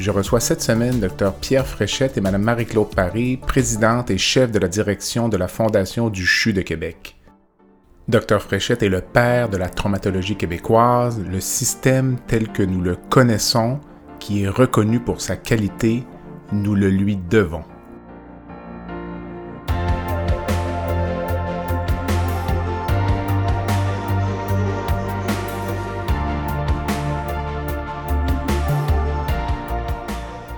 [0.00, 4.58] Je reçois cette semaine Dr Pierre Fréchette et Mme Marie-Claude Paris, présidente et chef de
[4.58, 7.16] la direction de la Fondation du CHU de Québec.
[8.08, 12.96] Dr Fréchette est le père de la traumatologie québécoise, le système tel que nous le
[12.96, 13.78] connaissons,
[14.20, 16.02] qui est reconnu pour sa qualité,
[16.50, 17.64] nous le lui devons.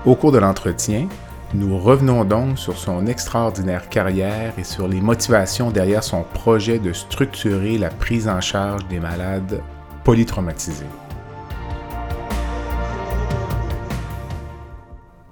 [0.05, 1.07] Au cours de l'entretien,
[1.55, 6.93] nous revenons donc sur son extraordinaire carrière et sur les motivations derrière son projet de
[6.93, 9.63] structurer la prise en charge des malades
[10.03, 10.87] polytraumatisés.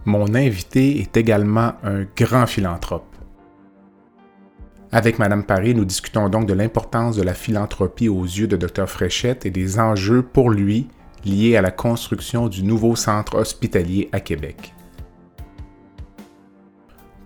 [0.04, 3.16] Mon invité est également un grand philanthrope.
[4.92, 8.86] Avec Madame Paris, nous discutons donc de l'importance de la philanthropie aux yeux de Dr
[8.88, 10.86] Fréchette et des enjeux pour lui
[11.24, 14.74] liés à la construction du nouveau centre hospitalier à Québec.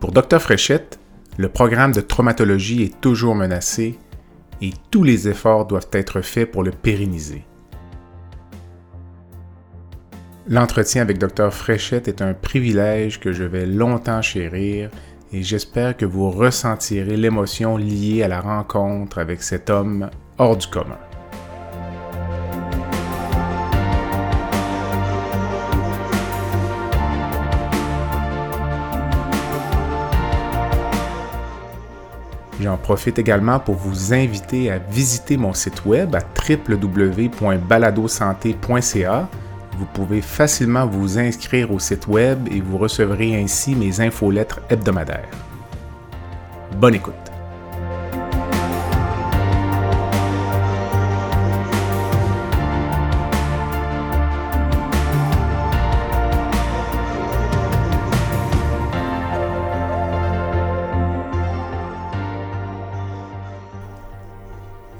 [0.00, 0.98] Pour Dr Fréchette,
[1.36, 3.98] le programme de traumatologie est toujours menacé
[4.60, 7.44] et tous les efforts doivent être faits pour le pérenniser.
[10.46, 14.90] L'entretien avec Dr Fréchette est un privilège que je vais longtemps chérir
[15.32, 20.66] et j'espère que vous ressentirez l'émotion liée à la rencontre avec cet homme hors du
[20.66, 20.98] commun.
[32.60, 39.28] J'en profite également pour vous inviter à visiter mon site web à www.baladosanté.ca.
[39.76, 45.26] Vous pouvez facilement vous inscrire au site web et vous recevrez ainsi mes infolettres hebdomadaires.
[46.76, 47.33] Bonne écoute.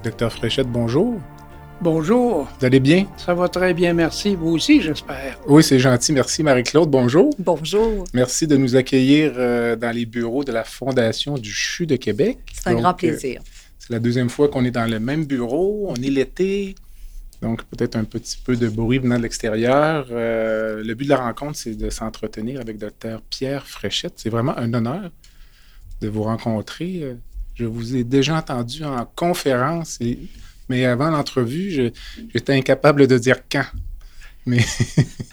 [0.04, 1.18] Docteur Fréchette, bonjour.
[1.80, 2.46] Bonjour.
[2.60, 3.06] Vous allez bien?
[3.16, 4.34] Ça va très bien, merci.
[4.34, 5.40] Vous aussi, j'espère.
[5.46, 6.12] Oui, c'est gentil.
[6.12, 6.90] Merci, Marie-Claude.
[6.90, 7.34] Bonjour.
[7.38, 8.04] Bonjour.
[8.12, 12.38] Merci de nous accueillir euh, dans les bureaux de la Fondation du CHU de Québec.
[12.52, 13.40] C'est un grand plaisir.
[13.40, 15.86] Euh, c'est la deuxième fois qu'on est dans le même bureau.
[15.88, 16.74] On est l'été.
[17.40, 20.06] Donc, peut-être un petit peu de bruit venant de l'extérieur.
[20.10, 24.12] Euh, le but de la rencontre, c'est de s'entretenir avec Dr Pierre Fréchette.
[24.16, 25.10] C'est vraiment un honneur
[26.02, 27.16] de vous rencontrer.
[27.54, 29.98] Je vous ai déjà entendu en conférence,
[30.68, 31.92] mais avant l'entrevue,
[32.32, 33.66] j'étais incapable de dire quand.
[34.46, 34.64] Mais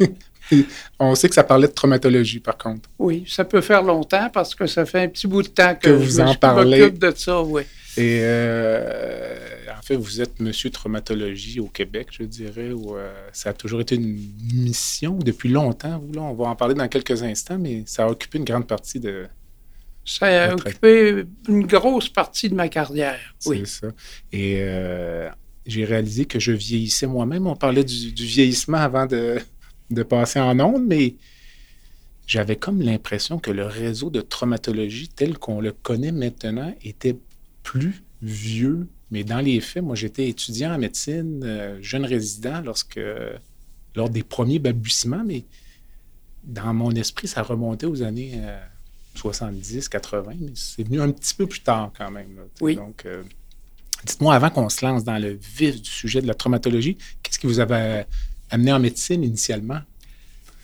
[1.00, 2.90] on sait que ça parlait de traumatologie, par contre.
[3.00, 5.88] Oui, ça peut faire longtemps parce que ça fait un petit bout de temps que,
[5.88, 6.92] que vous je en parlez.
[6.92, 7.64] de ça, oui.
[7.98, 9.36] Et euh,
[9.78, 13.82] en fait, vous êtes monsieur traumatologie au Québec, je dirais, où euh, ça a toujours
[13.82, 14.18] été une
[14.54, 16.00] mission depuis longtemps.
[16.00, 18.66] Vous, là, on va en parler dans quelques instants, mais ça a occupé une grande
[18.66, 19.26] partie de,
[20.06, 23.20] ça a occupé une grosse partie de ma carrière.
[23.46, 23.60] Oui.
[23.66, 23.88] C'est ça.
[24.32, 25.30] Et euh,
[25.66, 27.48] j'ai réalisé que je vieillissais moi-même.
[27.48, 29.40] On parlait du, vieillissement avant de,
[29.90, 31.16] de, passer en ondes, mais
[32.26, 37.18] j'avais comme l'impression que le réseau de traumatologie tel qu'on le connaît maintenant était
[37.64, 38.88] plus vieux.
[39.12, 43.00] Mais dans les faits, moi, j'étais étudiant en médecine, euh, jeune résident lorsque,
[43.96, 45.44] lors des premiers balbutiements, mais
[46.44, 48.32] dans mon esprit, ça remontait aux années.
[48.36, 48.60] Euh,
[49.16, 52.28] 70, 80, mais c'est venu un petit peu plus tard quand même.
[52.62, 52.76] oui.
[52.76, 53.24] Donc, euh,
[54.06, 57.48] dites-moi, avant qu'on se lance dans le vif du sujet de la traumatologie, qu'est-ce qui
[57.48, 58.06] vous avait
[58.50, 59.82] amené en médecine initialement?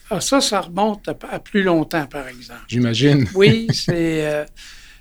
[0.10, 2.62] Ah, ça, ça remonte à, plus longtemps, par exemple.
[2.68, 3.28] J'imagine.
[3.36, 4.46] Oui, euh,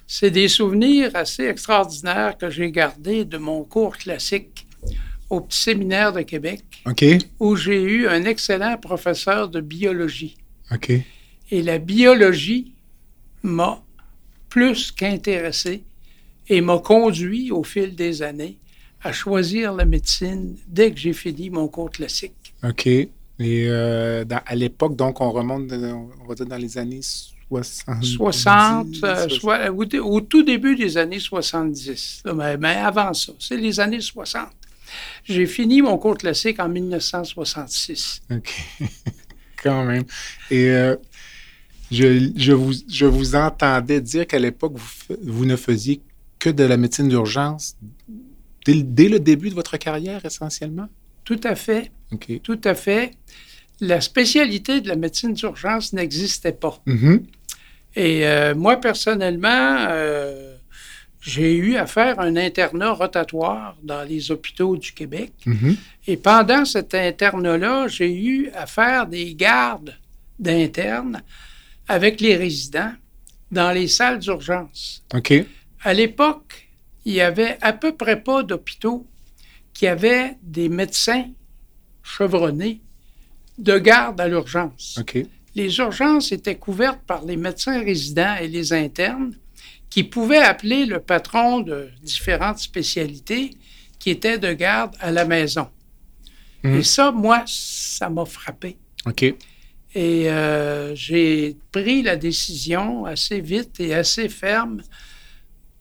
[0.07, 4.67] c'est des souvenirs assez extraordinaires que j'ai gardés de mon cours classique
[5.31, 6.63] au petit séminaire de Québec,
[7.41, 10.37] où j'ai eu un excellent professeur de biologie.
[10.73, 10.93] OK.
[11.51, 12.76] Et la biologie
[13.47, 13.83] m'a
[14.49, 15.85] plus qu'intéressé
[16.49, 18.59] et m'a conduit au fil des années
[19.03, 22.55] à choisir la médecine dès que j'ai fini mon cours classique.
[22.65, 22.87] OK.
[22.87, 23.11] Et
[23.41, 27.03] euh, à l'époque, donc, on remonte, on va dire, dans les années
[27.49, 28.03] 60.
[28.03, 29.71] 60, euh,
[30.03, 32.23] au, tout début des années 70.
[32.59, 34.49] Mais, avant ça, c'est les années 60.
[35.25, 38.23] J'ai fini mon cours classique en 1966.
[38.31, 38.55] OK.
[39.63, 40.05] Quand même.
[40.51, 40.97] Et euh,
[41.91, 46.01] je, vous, je vous entendais dire qu'à l'époque, vous, vous, ne faisiez
[46.39, 47.77] que de la médecine d'urgence
[48.65, 50.89] dès, le- dès le début de votre carrière, essentiellement?
[51.25, 51.91] Tout à fait,
[52.43, 53.13] tout à fait.
[53.81, 56.81] La spécialité de la médecine d'urgence n'existait pas.
[56.87, 57.25] Mhm.
[57.95, 60.55] Et euh, moi, personnellement, euh,
[61.21, 65.33] j'ai eu à faire un internat rotatoire dans les hôpitaux du Québec.
[65.47, 65.77] Mhm.
[66.07, 69.95] Et pendant cet internat-là, j'ai eu à faire des gardes
[70.39, 71.23] d'internes
[71.89, 72.93] avec les résidents
[73.51, 75.05] dans les salles d'urgence.
[75.15, 75.33] OK.
[75.83, 76.69] À l'époque,
[77.05, 79.07] il y avait à peu près pas d'hôpitaux
[79.73, 81.27] qui avaient des médecins
[82.03, 82.81] chevronnés
[83.59, 84.99] de garde à l'urgence.
[85.01, 85.19] OK.
[85.55, 89.35] Les urgences étaient couvertes par les médecins résidents et les internes
[89.89, 93.57] qui pouvaient appeler le patron de différentes spécialités
[93.99, 95.69] qui étaient de garde à la maison.
[96.63, 96.79] Mhm.
[96.79, 98.77] Et ça, moi, ça m'a frappé.
[99.07, 99.35] OK.
[99.97, 104.83] Et euh, j'ai pris la décision assez vite et assez ferme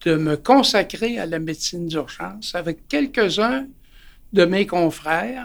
[0.06, 3.66] de me consacrer à la médecine d'urgence avec quelques-uns
[4.32, 5.44] de mes confrères.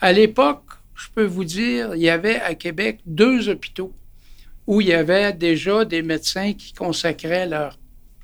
[0.00, 0.64] À l'époque,
[0.94, 3.92] je peux vous dire, il y avait à Québec deux hôpitaux
[4.66, 7.78] où il y avait déjà des médecins qui consacraient leur,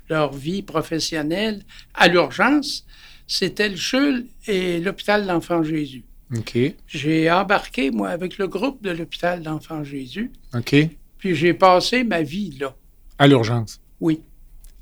[0.09, 1.61] leur vie professionnelle
[1.93, 2.83] à l'urgence.
[3.27, 6.03] C'était le CHUL et l'hôpital de l'Enfant Jésus.
[6.87, 10.75] J'ai embarqué, moi, avec le groupe de l'hôpital d'Enfant Jésus, OK.
[11.17, 12.75] puis j'ai passé ma vie là.
[13.17, 13.79] À l'urgence.
[13.99, 14.21] Oui.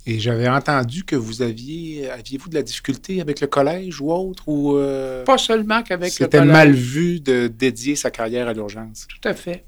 [0.08, 4.44] Et j'avais entendu que vous aviez, aviez-vous de la difficulté avec le collège ou autre,
[4.48, 6.54] ou euh, Pas seulement qu'avec le c'était collège.
[6.54, 9.08] mal vu de dédier sa carrière à l'urgence?
[9.10, 9.64] Tout à fait.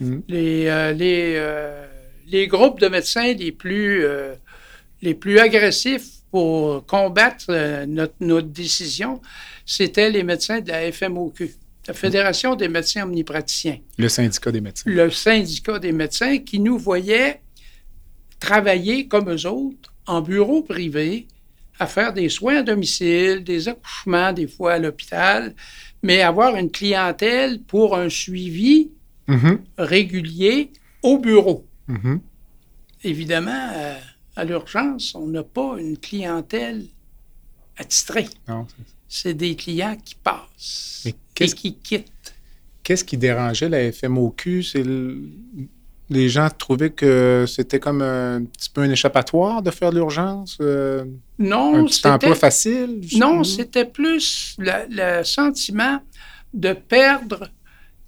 [0.00, 0.22] Mhm.
[0.28, 1.86] Les, euh, les, euh,
[2.28, 4.04] les groupes de médecins les plus,
[5.02, 9.20] les plus agressifs pour combattre notre, notre décision,
[9.72, 11.54] c'était les médecins de la FMOQ,
[11.86, 13.78] la Fédération des médecins omnipraticiens.
[13.98, 14.90] Le syndicat des médecins.
[14.90, 17.40] le syndicat des médecins qui nous voyait
[18.40, 21.28] travailler comme eux autres en bureau privé
[21.78, 25.54] à faire des soins à domicile, des accouchements des fois à l'hôpital,
[26.02, 28.90] mais avoir une clientèle pour un suivi
[29.28, 29.60] Mhm.
[29.78, 31.64] régulier au bureau.
[31.86, 32.20] Mhm.
[33.04, 33.96] Évidemment, euh,
[34.34, 36.86] à l'urgence, on n'a pas une clientèle
[37.76, 38.26] attitrée.
[38.48, 38.66] Non.
[38.76, 38.84] C'est
[39.26, 42.34] des clients qui passent et qu'est-ce- qui quittent.
[42.82, 44.62] Qu'est-ce qui dérangeait la FMOQ?
[44.62, 45.20] C'est le-
[46.12, 50.58] Les gens trouvaient que c'était comme un petit peu un échappatoire de faire de l'urgence?
[50.60, 51.04] euh,
[51.38, 53.00] Non, un petit c'était- emploi facile?
[53.16, 56.00] Non, c'était plus le, le sentiment
[56.52, 57.48] de perdre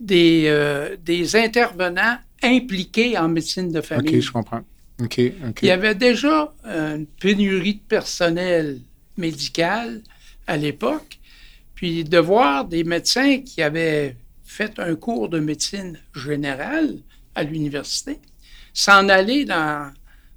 [0.00, 4.16] des, euh, des intervenants impliqués en médecine de famille.
[4.16, 4.62] OK, je comprends.
[5.00, 5.60] OK, OK.
[5.62, 8.80] Il y avait déjà une pénurie de personnel
[9.16, 10.00] médical
[10.52, 11.18] à l'époque,
[11.74, 16.98] puis de voir des médecins qui avaient fait un cours de médecine générale
[17.34, 18.18] à l'université
[18.74, 19.90] s'en aller dans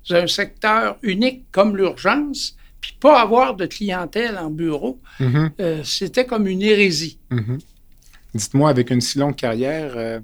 [0.09, 6.25] un secteur unique comme l'urgence, puis pas avoir de clientèle en bureau, Mhm, euh, c'était
[6.25, 7.17] comme une hérésie.
[7.29, 7.59] mhm.
[8.33, 10.19] Dites-moi, avec une si longue carrière, euh,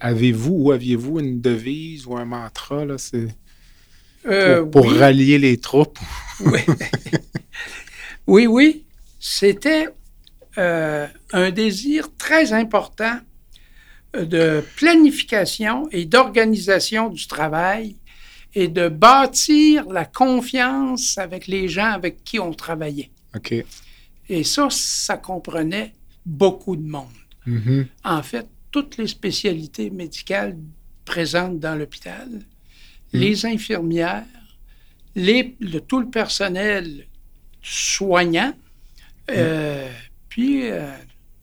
[0.00, 2.96] avez-vous ou aviez-vous une devise ou un mantra là,
[4.22, 4.98] pour, Euh, pour oui.
[4.98, 5.98] rallier les troupes?
[6.40, 6.60] Oui,
[8.26, 8.85] oui, oui.
[9.28, 9.88] C'était
[10.56, 13.18] euh, un désir très important
[14.14, 17.96] euh, de planification et d'organisation du travail
[18.54, 23.10] et de bâtir la confiance avec les gens avec qui on travaillait.
[23.34, 23.52] OK.
[24.28, 25.92] Et ça, ça comprenait
[26.24, 27.18] beaucoup de monde.
[27.46, 30.56] Mhm, En fait, toutes les spécialités médicales
[31.04, 32.28] présentes dans l'hôpital,
[33.12, 34.24] les infirmières,
[35.16, 37.06] les, le- tout le personnel
[37.62, 38.52] soignant,
[39.30, 39.88] euh,
[40.28, 40.90] puis euh,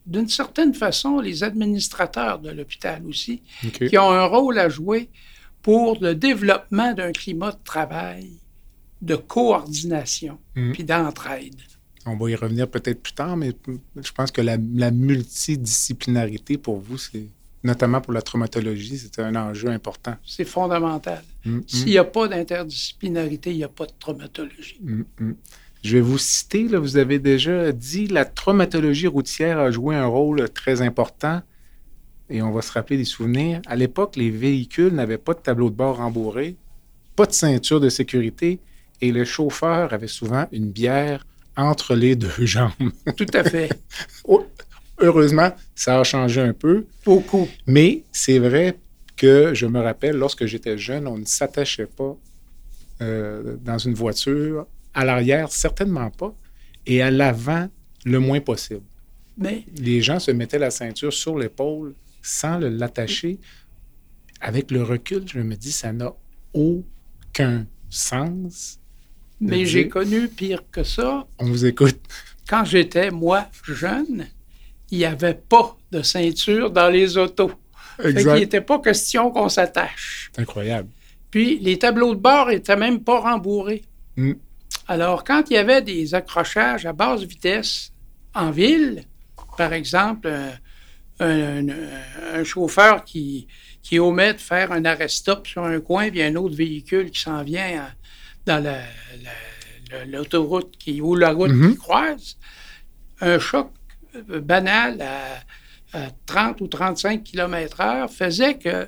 [0.06, 3.42] d'une certaine façon, les administrateurs de l'hôpital aussi,
[3.90, 5.10] qui ont un rôle à jouer
[5.62, 8.32] pour le développement d'un climat de travail,
[9.02, 10.74] de coordination, Mhm.
[10.74, 11.56] puis d'entraide.
[12.06, 13.54] On va y revenir peut-être plus tard, mais
[13.96, 17.28] je pense que la, la multidisciplinarité pour vous, c'est
[17.64, 20.16] notamment pour la traumatologie, c'est un enjeu important.
[20.26, 21.24] C'est fondamental.
[21.46, 24.80] Mm, S'il n'y a pas d'interdisciplinarité, il n'y a pas de traumatologie.
[24.82, 25.34] mm, mm.
[25.84, 30.06] Je vais vous citer, là, vous avez déjà dit la traumatologie routière a joué un
[30.06, 31.42] rôle très important
[32.30, 33.62] et on va se rappeler des souvenirs.
[33.68, 36.56] À l'époque, les véhicules n'avaient pas de tableau de bord rembourré,
[37.18, 38.60] pas de ceinture de sécurité
[39.02, 41.26] et le chauffeur avait souvent une bière
[41.58, 42.72] entre les deux jambes.
[43.18, 43.70] Tout à fait.
[45.00, 46.86] Heureusement, ça a changé un peu.
[47.04, 47.50] Beaucoup.
[47.68, 48.78] Mais c'est vrai
[49.18, 52.16] que je me rappelle, lorsque j'étais jeune, on ne s'attachait pas
[53.02, 54.66] euh, dans une voiture.
[54.94, 56.36] À l'arrière, certainement pas.
[56.86, 57.70] Et à l'avant,
[58.06, 58.84] le moins possible.
[59.38, 63.40] Mais Les gens se mettaient la ceinture sur l'épaule sans l'attacher.
[64.40, 66.14] Avec le recul, je me dis, ça n'a
[66.54, 68.80] aucun sens.
[69.40, 71.28] Mais j'ai connu pire que ça.
[71.40, 72.00] On vous écoute.
[72.48, 74.28] Quand j'étais, moi, jeune,
[74.92, 77.52] il n'y avait pas de ceinture dans les autos.
[78.04, 78.38] Exact.
[78.38, 80.32] il n'était pas question qu'on s'attache.
[80.34, 80.90] C'est incroyable.
[81.32, 83.84] Puis les tableaux de bord n'étaient même pas rembourrés.
[84.16, 84.34] Mm.
[84.88, 87.92] Alors, quand il y avait des accrochages à basse vitesse
[88.36, 89.04] en ville,
[89.58, 90.32] par exemple,
[91.20, 93.48] un, chauffeur qui,
[93.82, 97.44] qui omet de faire un arrêt-stop sur un coin, puis un autre véhicule qui s'en
[97.44, 97.88] vient
[98.46, 98.64] dans
[100.08, 101.72] l'autoroute qui, ou la route mm-hmm.
[101.72, 102.38] qui croise,
[103.22, 103.72] un choc
[104.16, 105.40] euh, banal à,
[106.26, 108.88] 30 ou 35 km h faisait que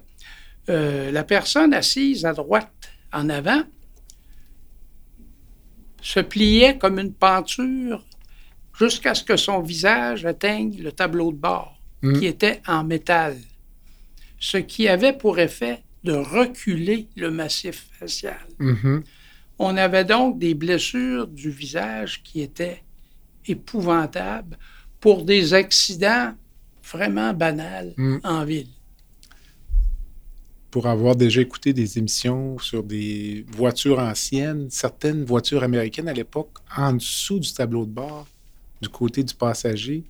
[0.69, 3.61] euh, la personne assise à droite en avant
[6.05, 8.05] se pliait comme une peinture
[8.77, 12.19] jusqu'à ce que son visage atteigne le tableau de bord, mm.
[12.19, 13.35] qui était en métal,
[14.39, 18.38] ce qui avait pour effet de reculer le massif facial.
[18.59, 19.03] Mm-hmm.
[19.57, 22.83] On avait donc des blessures du visage qui étaient
[23.47, 24.59] épouvantables
[25.00, 26.35] pour des accidents
[26.83, 28.17] vraiment banals mm.
[28.24, 28.75] en ville
[30.75, 36.50] pour avoir déjà écouté des émissions sur des voitures anciennes, certaines voitures américaines à l'époque,
[36.75, 38.27] en dessous du tableau de bord,
[38.82, 40.03] du côté du passager,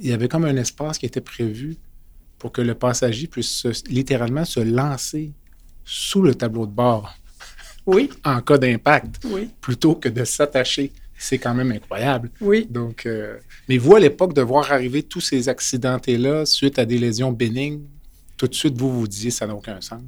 [0.00, 1.74] il y avait comme un espace qui était prévu
[2.38, 5.32] pour que le passager puisse littéralement se lancer
[5.84, 7.12] sous le tableau de bord.
[7.84, 8.08] Oui.
[8.24, 9.16] en cas d'impact.
[9.24, 9.50] Oui.
[9.60, 10.92] Plutôt que de s'attacher.
[11.18, 12.30] C'est quand même incroyable.
[12.40, 12.68] Oui.
[12.70, 13.36] Donc, euh,
[13.68, 17.82] mais vous, à l'époque, de voir arriver tous ces accidentés-là suite à des lésions bénignes,
[18.42, 20.02] tout de suite, vous vous disiez ça n'a aucun sens.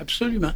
[0.00, 0.52] Absolument.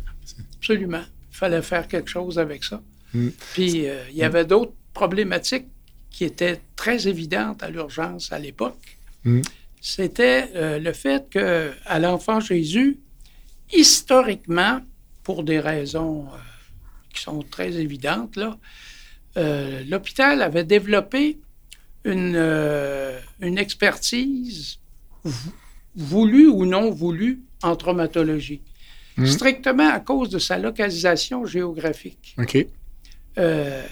[0.57, 1.02] Absolument.
[1.30, 2.80] Il fallait faire quelque chose avec ça.
[3.12, 3.28] Mm.
[3.52, 5.66] Puis, euh, il y avait d'autres problématiques
[6.11, 8.97] qui étaient très évidentes à l'urgence à l'époque.
[9.25, 9.42] Mm.
[9.83, 12.99] C'était euh, le fait que à l'enfant Jésus,
[13.71, 14.80] historiquement,
[15.25, 16.38] pour des raisons euh,
[17.12, 18.57] qui sont très évidentes, là,
[19.87, 21.38] l'hôpital avait développé
[22.04, 22.35] une,
[23.40, 24.78] une expertise
[25.98, 28.62] voulu ou non voulu en traumatologie,
[29.16, 29.26] hmm.
[29.26, 32.34] strictement à cause de sa localisation géographique.
[32.38, 32.66] OK.
[33.36, 33.82] Euh,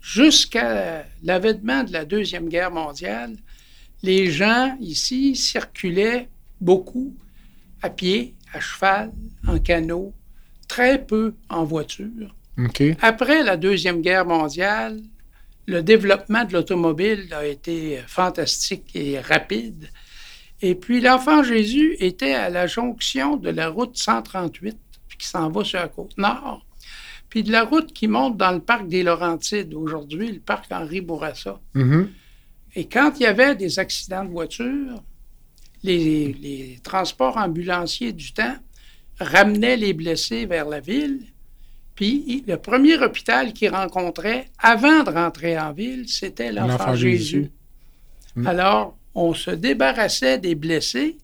[0.00, 3.36] jusqu'à l'avènement de la Deuxième Guerre mondiale,
[4.02, 6.28] les gens ici circulaient
[6.60, 7.14] beaucoup
[7.82, 9.12] à pied, à cheval,
[9.46, 10.12] en canot,
[10.68, 12.34] très peu en voiture.
[13.02, 15.00] Après la Deuxième Guerre mondiale,
[15.66, 19.90] le développement de l'automobile a été fantastique et rapide.
[20.62, 24.76] Et puis l'enfant Jésus était à la jonction de la route 138,
[25.18, 26.64] qui s'en va sur la côte nord,
[27.28, 31.00] puis de la route qui monte dans le parc des Laurentides, aujourd'hui, le parc Henri
[31.00, 31.60] Bourassa.
[31.74, 32.06] Mm-hmm.
[32.76, 35.02] Et quand il y avait des accidents de voiture,
[35.82, 38.56] les, transports ambulanciers du temps
[39.18, 41.20] ramenaient les blessés vers la ville.
[41.94, 47.50] Puis le premier hôpital qu'ils rencontraient avant de rentrer en ville, c'était l'enfant Jésus.
[48.34, 48.46] Mm.
[48.46, 51.16] Alors, on se débarrassait des blessés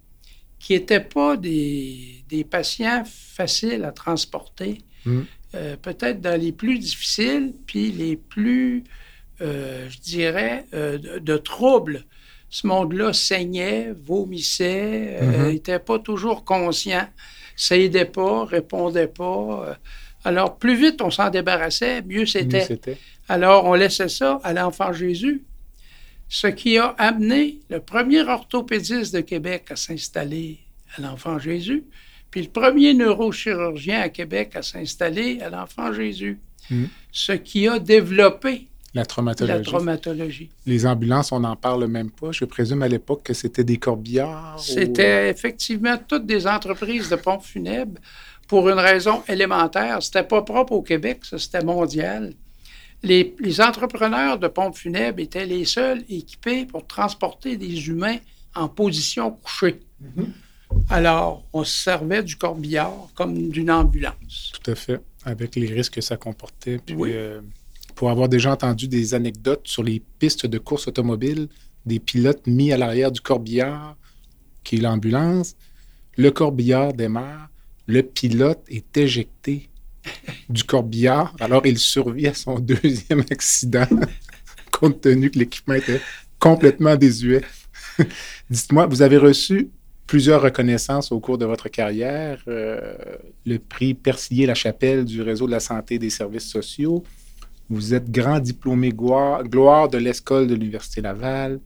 [0.59, 4.79] qui n'étaient pas des, patients faciles à transporter.
[5.05, 5.21] Mm.
[5.55, 8.85] Euh, peut-être dans les plus difficiles, puis les plus,
[9.43, 12.05] euh, je dirais, euh, de, troubles.
[12.49, 15.19] Ce monde-là saignait, vomissait,
[15.49, 15.85] n'était mm-hmm.
[15.85, 17.07] pas toujours conscient,
[17.57, 19.79] s'aidait pas, répondait pas.
[20.25, 22.67] Alors, plus vite on s'en débarrassait, mieux c'était.
[23.29, 25.45] Alors, on laissait ça à l'enfant Jésus
[26.33, 30.61] ce qui a amené le premier orthopédiste de Québec à s'installer
[30.97, 31.85] à l'Enfant Jésus,
[32.31, 36.87] puis le premier neurochirurgien à Québec à s'installer à l'Enfant Jésus, hmm.
[37.13, 39.59] ce qui a développé la traumatologie.
[39.59, 40.49] la traumatologie.
[40.65, 42.33] Les ambulances, on n'en parle même pas.
[42.33, 44.59] Je présume à l'époque que c'était des corbillards.
[44.59, 48.01] C'était effectivement toutes des entreprises de pompes funèbres
[48.49, 50.03] pour une raison élémentaire.
[50.03, 52.33] C'était pas propre au Québec, ça, c'était mondial
[53.03, 58.19] les, entrepreneurs de pompes funèbres étaient les seuls équipés pour transporter des humains
[58.55, 59.81] en position couchée.
[60.03, 60.27] Mm-hmm.
[60.89, 64.53] Alors, on se servait du corbillard comme d'une ambulance.
[64.53, 66.79] Tout à fait, avec les risques que ça comportait.
[66.79, 67.41] Puis, euh,
[67.95, 71.49] pour avoir déjà entendu des anecdotes sur les pistes de course automobile,
[71.85, 73.97] des pilotes mis à l'arrière du corbillard,
[74.65, 75.57] qui est l'ambulance,
[76.17, 77.49] le corbillard démarre,
[77.87, 79.69] le pilote est éjecté
[80.49, 81.35] du corbillard.
[81.41, 83.87] Alors, il survit à son deuxième accident,
[84.71, 86.01] compte tenu que l'équipement était
[86.39, 87.43] complètement désuet.
[88.51, 89.71] Dites-moi, vous avez reçu
[90.07, 92.43] plusieurs reconnaissances au cours de votre carrière.
[92.49, 92.95] Euh,
[93.47, 97.03] le prix Persillé-la-Chapelle du Réseau de la santé et des services sociaux.
[97.71, 101.61] Vous êtes grand diplômé gloire, gloire de l'École de l'Université Laval,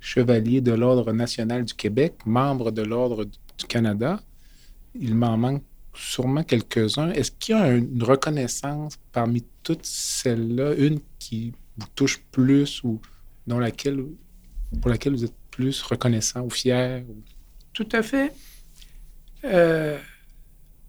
[0.00, 4.20] chevalier de l'Ordre national du Québec, membre de l'Ordre du Canada.
[4.94, 5.62] Il m'en manque
[5.98, 7.10] sûrement quelques-uns.
[7.10, 13.00] Est-ce qu'il y a une reconnaissance parmi toutes celles-là, une qui vous touche plus ou
[13.46, 14.04] dans laquelle,
[14.80, 17.04] pour laquelle vous êtes plus reconnaissant ou fier?
[17.72, 18.32] Tout à fait.
[19.44, 19.98] Euh,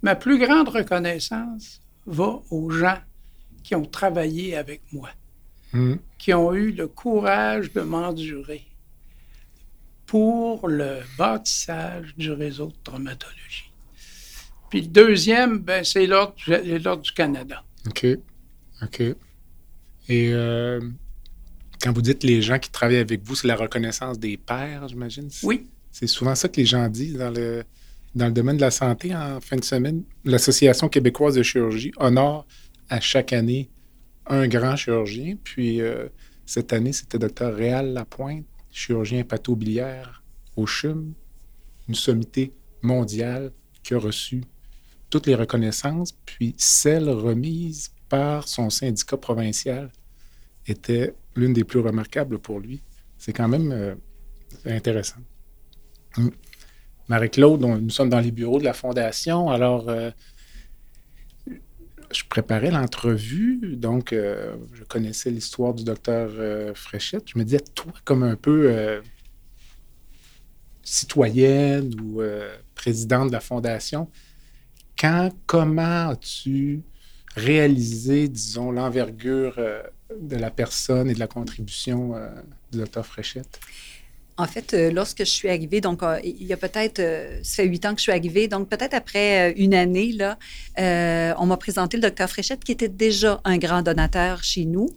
[0.01, 2.97] ma plus grande reconnaissance va aux gens
[3.63, 5.09] qui ont travaillé avec moi,
[5.71, 5.97] Hmm.
[6.17, 8.65] qui ont eu le courage de m'endurer
[10.07, 13.68] pour le bâtissage du réseau de traumatologie.
[14.69, 17.63] Puis le deuxième, ben, c'est l'Ordre du Canada.
[17.87, 18.05] OK.
[18.81, 19.01] OK.
[20.09, 20.79] Et euh,
[21.81, 25.29] quand vous dites les gens qui travaillent avec vous, c'est la reconnaissance des pairs, j'imagine?
[25.43, 27.63] Oui, C'est souvent ça que les gens disent dans le,
[28.15, 30.03] dans le domaine de la santé en fin de semaine.
[30.25, 32.45] L'Association québécoise de chirurgie honore
[32.89, 33.69] à chaque année
[34.25, 35.35] un grand chirurgien.
[35.43, 36.07] Puis euh,
[36.45, 37.53] cette année, c'était Dr.
[37.53, 40.23] Réal Lapointe, chirurgien hépatobiliaire
[40.55, 41.13] au CHUM,
[41.87, 43.51] une sommité mondiale
[43.83, 44.41] qui a reçu
[45.09, 49.91] toutes les reconnaissances, puis celle remise par son syndicat provincial
[50.67, 52.81] était l'une des plus remarquables pour lui.
[53.17, 53.95] C'est quand même euh,
[54.65, 55.19] intéressant.
[56.17, 56.29] Mm.
[57.07, 59.49] Marie-Claude, nous sommes dans les bureaux de la Fondation.
[59.49, 60.11] Alors, euh,
[62.11, 66.29] je préparais l'entrevue, donc euh, je connaissais l'histoire du docteur
[66.75, 67.23] Fréchette.
[67.27, 69.01] Je me disais, toi, comme un peu
[70.83, 72.21] citoyenne ou
[72.75, 74.07] présidente de la Fondation,
[74.99, 76.81] quand, comment as-tu
[77.35, 79.81] réalisé, disons, l'envergure euh,
[80.19, 82.27] de la personne et de la contribution euh,
[82.71, 83.59] du docteur Fréchette?
[84.37, 87.57] En fait, euh, lorsque je suis arrivée, donc euh, il y a peut-être, euh, ça
[87.57, 90.37] fait huit ans que je suis arrivée, donc peut-être après euh, une année, là,
[90.79, 94.87] euh, on m'a présenté le docteur Fréchette, qui était déjà un grand donateur chez nous.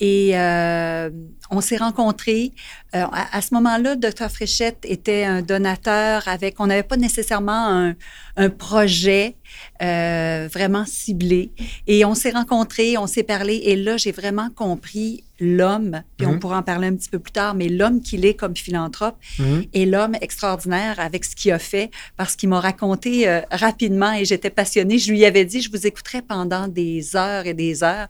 [0.00, 1.10] Et euh,
[1.50, 2.52] on s'est rencontrés.
[2.96, 7.66] Euh, à, à ce moment-là, docteur Fréchette était un donateur avec, on n'avait pas nécessairement
[7.68, 7.94] un,
[8.36, 9.36] un projet
[9.82, 11.50] euh, vraiment ciblé.
[11.86, 16.32] Et on s'est rencontrés, on s'est parlé, et là, j'ai vraiment compris l'homme, puis on
[16.32, 16.38] Mhm.
[16.40, 19.64] pourra en parler un petit peu plus tard, mais l'homme qu'il est comme philanthrope Mhm.
[19.74, 24.24] et l'homme extraordinaire avec ce qu'il a fait, parce qu'il m'a raconté euh, rapidement et
[24.24, 24.98] j'étais passionnée.
[24.98, 28.08] Je lui avais dit, je vous écouterai pendant des heures et des heures.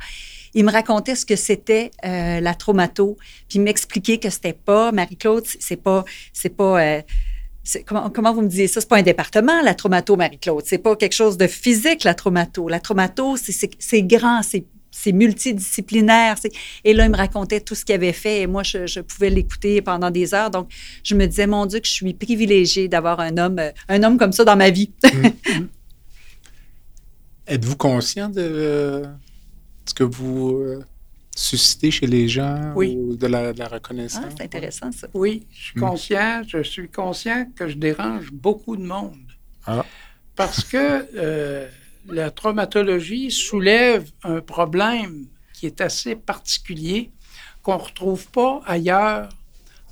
[0.56, 3.16] Il me racontait ce que c'était euh, la traumato,
[3.48, 7.02] puis il m'expliquait que c'était pas, Marie-Claude, c'est- pas, c'est pas, euh,
[7.84, 8.80] comment, comment vous me disiez ça?
[8.80, 10.64] C'est pas un département, la traumato, Marie-Claude.
[10.66, 12.68] C'est pas quelque chose de physique, la traumato.
[12.68, 14.64] La traumato, c'est- grand, c'est
[14.98, 16.36] c'est multidisciplinaire.
[16.82, 19.28] Et là, il me racontait tout ce qu'il avait fait et moi, je, je pouvais
[19.28, 20.50] l'écouter pendant des heures.
[20.50, 20.70] Donc,
[21.04, 24.16] je me disais, mon Dieu, que je suis privilégiée d'avoir un homme, euh, un homme
[24.16, 24.90] comme ça dans ma vie.
[27.46, 29.02] Êtes-vous conscient de
[29.86, 30.84] ce que vous euh,
[31.34, 32.96] suscitez chez les gens Oui.
[32.98, 34.24] ou de la, de la reconnaissance?
[34.26, 35.06] Ah, c'est intéressant, ça.
[35.14, 35.80] oui, je suis Mm.
[35.82, 39.16] conscient, je suis conscient que je dérange beaucoup de monde.
[39.66, 39.84] Ah.
[40.34, 41.68] Parce que euh,
[42.08, 47.10] la traumatologie soulève un problème qui est assez particulier
[47.62, 49.28] qu'on ne retrouve pas ailleurs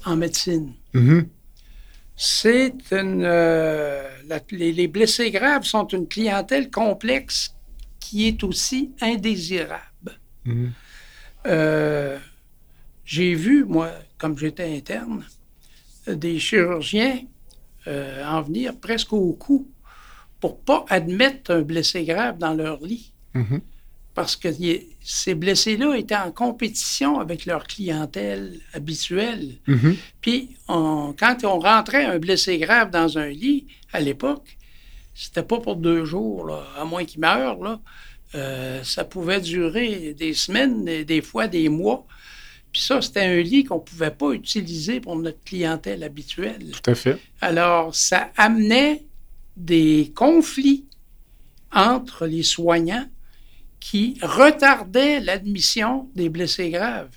[0.05, 0.75] en médecine.
[0.93, 1.29] Mhm.
[2.17, 3.23] C'est une.
[3.25, 7.54] euh, la- les, les blessés graves sont une clientèle complexe
[8.05, 10.12] qui est aussi indésirable.
[10.45, 10.73] Mhm.
[11.47, 12.19] Euh,
[13.07, 15.25] J'ai vu, moi, comme j'étais interne,
[16.07, 17.19] des chirurgiens
[17.87, 19.69] euh, en venir presque au cou
[20.40, 23.12] pour pas admettre un blessé grave dans leur lit.
[23.35, 23.61] Mhm.
[24.14, 29.57] Parce que y- ces blessés-là étaient en compétition avec leur clientèle habituelle.
[29.67, 29.97] Mhm.
[30.23, 34.57] Puis, on- quand on rentrait un blessé grave dans un lit, à l'époque,
[35.14, 37.62] c'était pas pour deux jours, là, à moins qu'il meure.
[37.62, 37.81] Là.
[38.35, 42.07] Euh, ça pouvait durer des semaines, des fois des mois.
[42.72, 46.72] Puis ça, c'était un lit qu'on pouvait pas utiliser pour notre clientèle habituelle.
[46.72, 47.18] Tout à fait.
[47.40, 49.05] Alors, ça amenait
[49.57, 50.85] des conflits
[51.72, 53.07] entre les soignants
[53.79, 57.14] qui retardaient l'admission des blessés graves.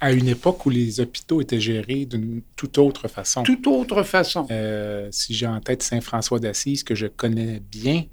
[0.00, 3.42] À une époque où les hôpitaux étaient gérés d'une toute autre façon.
[3.42, 4.46] Toute autre façon.
[4.50, 8.04] Euh, si j'ai en tête Saint-François d'Assise, que je connais bien,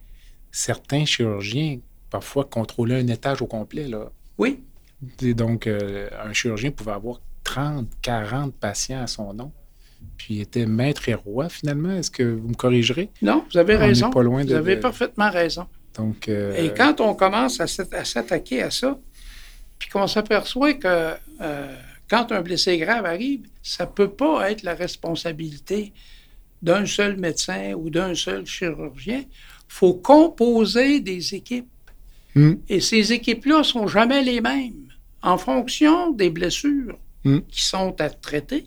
[0.51, 3.87] certains chirurgiens parfois contrôlaient un étage au complet.
[3.87, 4.11] Là.
[4.37, 4.61] Oui,
[5.21, 9.51] Et donc, euh, un chirurgien pouvait avoir 30, 40 patients à son nom.
[10.17, 11.91] Puis était maître et roi, finalement.
[11.91, 13.09] Est-ce que vous me corrigerez?
[13.21, 14.09] non, vous avez On raison.
[14.09, 15.65] pas loin Vous de- avez de- parfaitement raison.
[15.97, 18.97] Donc, euh, Et quand on commence à s'attaquer à ça,
[19.83, 21.75] puis qu'on s'aperçoit que euh,
[22.09, 25.91] quand un blessé grave arrive, ça ne peut pas être la responsabilité
[26.61, 29.19] d'un seul médecin ou d'un seul chirurgien.
[29.19, 29.25] Il
[29.67, 31.67] faut composer des équipes.
[32.33, 32.53] Hmm.
[32.69, 34.87] Et ces équipes-là ne sont jamais les mêmes
[35.21, 37.39] en fonction des blessures Hmm.
[37.49, 38.65] qui sont à traiter,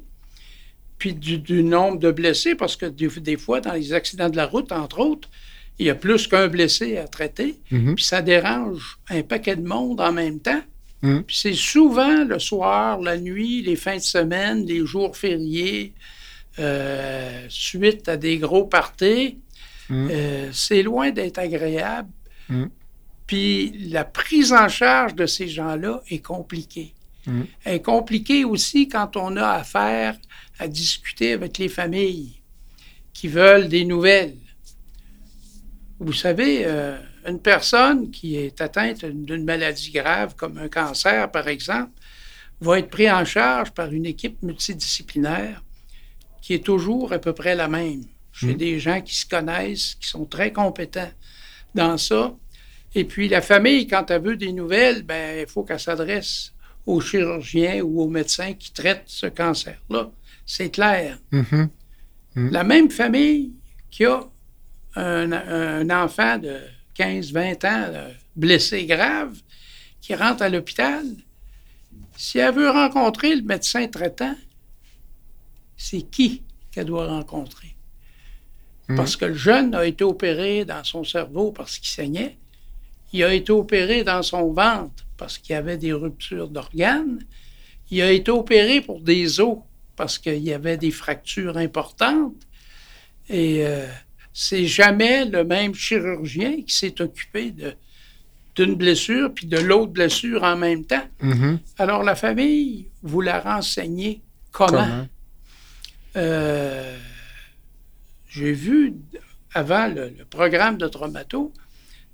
[0.99, 4.37] puis du, du nombre de blessés, parce que des, des fois, dans les accidents de
[4.37, 5.29] la route, entre autres,
[5.79, 7.95] il y a plus qu'un blessé à traiter, Mhm.
[7.97, 10.63] puis ça dérange un paquet de monde en même temps.
[11.01, 15.93] Puis c'est souvent le soir, la nuit, les fins de semaine, les jours fériés,
[16.59, 19.39] euh, suite à des gros parties.
[19.89, 20.09] Mhm.
[20.11, 22.09] Euh, c'est loin d'être agréable.
[22.49, 22.71] Mhm.
[23.27, 26.93] Puis la prise en charge de ces gens-là est compliquée.
[27.65, 30.17] Elle est compliquée aussi quand on a affaire
[30.61, 32.41] à discuter avec les familles
[33.13, 34.37] qui veulent des nouvelles.
[35.99, 36.97] Vous savez, euh,
[37.27, 41.93] une personne qui est atteinte d'une maladie grave, comme un cancer par exemple,
[42.61, 45.63] va être prise en charge par une équipe multidisciplinaire
[46.41, 48.05] qui est toujours à peu près la même.
[48.33, 48.57] J'ai Mhm.
[48.57, 51.11] des gens qui se connaissent, qui sont très compétents
[51.75, 52.35] dans ça.
[52.95, 56.53] Et puis la famille, quand elle veut des nouvelles, ben il faut qu'elle s'adresse
[56.87, 60.11] au chirurgien ou au médecin qui traite ce cancer-là.
[60.47, 61.19] C'est clair.
[61.33, 61.71] Mhm.
[62.37, 63.53] La même famille
[63.91, 64.21] qui a
[64.95, 66.61] un, un enfant de
[66.99, 69.37] 15-20 ans euh, blessé grave,
[70.01, 71.05] qui rentre à l'hôpital,
[72.17, 74.35] si elle veut rencontrer le médecin traitant,
[75.77, 77.77] c'est qui qu'elle doit rencontrer?
[78.89, 78.97] Mhm.
[78.97, 82.37] Parce que le jeune a été opéré dans son cerveau parce qu'il saignait.
[83.13, 87.25] Il a été opéré dans son ventre parce qu'il y avait des ruptures d'organes.
[87.91, 89.59] Il a été opéré pour des os
[89.97, 92.35] parce qu'il y avait des fractures importantes.
[93.29, 93.87] Et euh,
[94.39, 97.73] c'est jamais le même chirurgien qui s'est occupé de,
[98.55, 101.09] d'une blessure puis de l'autre blessure en même temps.
[101.23, 101.59] Mhm.
[101.79, 104.21] Alors la famille, vous la renseignez
[104.53, 104.85] comment?
[104.85, 105.09] Comment?
[106.17, 106.99] Euh,
[108.29, 108.93] j'ai vu
[109.55, 111.55] avant le, le programme de traumato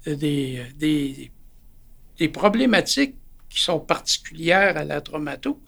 [0.07, 1.33] euh, des, des,
[2.19, 3.17] des problématiques
[3.51, 5.61] qui sont particulières à la traumato,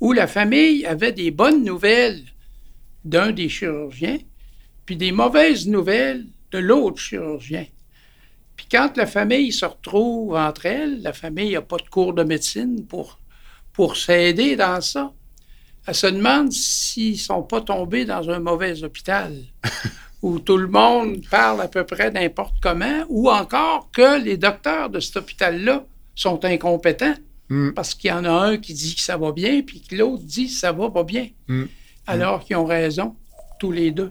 [0.00, 2.24] où la famille avait des bonnes nouvelles
[3.06, 4.18] d'un des chirurgiens,
[4.86, 7.66] puis des mauvaises nouvelles de l'autre chirurgien.
[8.56, 12.22] Puis quand la famille se retrouve entre elles, la famille n'a pas de cours de
[12.22, 13.18] médecine pour,
[13.72, 15.12] pour s'aider dans ça.
[15.86, 19.34] Elle se demande s'ils ne sont pas tombés dans un mauvais hôpital
[20.22, 24.88] où tout le monde parle à peu près n'importe comment, ou encore que les docteurs
[24.88, 27.14] de cet hôpital-là sont incompétents
[27.48, 27.70] Mm.
[27.72, 30.22] parce qu'il y en a un qui dit que ça va bien, puis que l'autre
[30.22, 31.64] dit que ça va pas bien, Mm.
[32.06, 33.16] alors qu'ils ont raison,
[33.58, 34.10] tous les deux.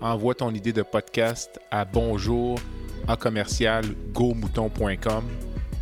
[0.00, 2.58] Envoie ton idée de podcast à bonjour
[3.08, 5.24] à commercial gomouton.com.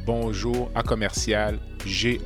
[0.06, 2.20] Bonjour à commercial g.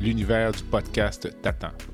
[0.00, 1.93] L'univers du podcast t'attend.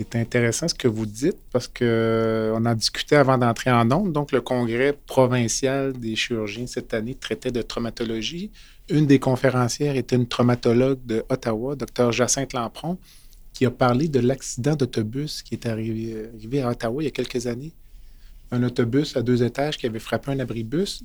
[0.00, 4.12] C'est intéressant ce que vous dites parce que on en discutait avant d'entrer en ondes.
[4.12, 8.50] Donc, le congrès provincial des chirurgiens cette année traitait de traumatologie.
[8.88, 12.96] Une des conférencières était une traumatologue de Ottawa, Dr Jacinthe Lampron,
[13.52, 17.12] qui a parlé de l'accident d'autobus qui est arrivé, arrivé à Ottawa il y a
[17.12, 17.72] quelques années.
[18.52, 21.04] Un autobus à deux étages qui avait frappé un abribus.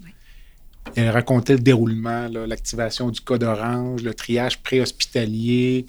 [0.95, 5.85] Elle racontait le déroulement, l'activation du code orange, le triage préhospitalier,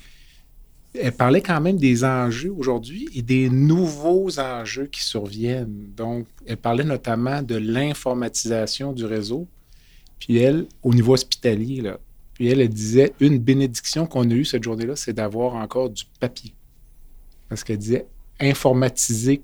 [1.01, 5.93] elle parlait quand même des enjeux aujourd'hui et des nouveaux enjeux qui surviennent.
[5.97, 9.47] Donc, elle parlait notamment de l'informatisation du réseau.
[10.19, 11.99] Puis elle, au niveau hospitalier, là,
[12.35, 16.05] puis elle, elle disait, une bénédiction qu'on a eue cette journée-là, c'est d'avoir encore du
[16.21, 16.53] papier.
[17.49, 18.07] Parce qu'elle disait,
[18.39, 19.43] informatiser,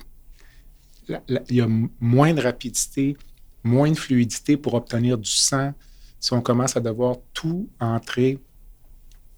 [1.08, 1.68] il y a
[2.00, 3.16] moins de rapidité,
[3.64, 5.72] moins de fluidité pour obtenir du sang.
[6.20, 8.38] si on commence à devoir tout entrer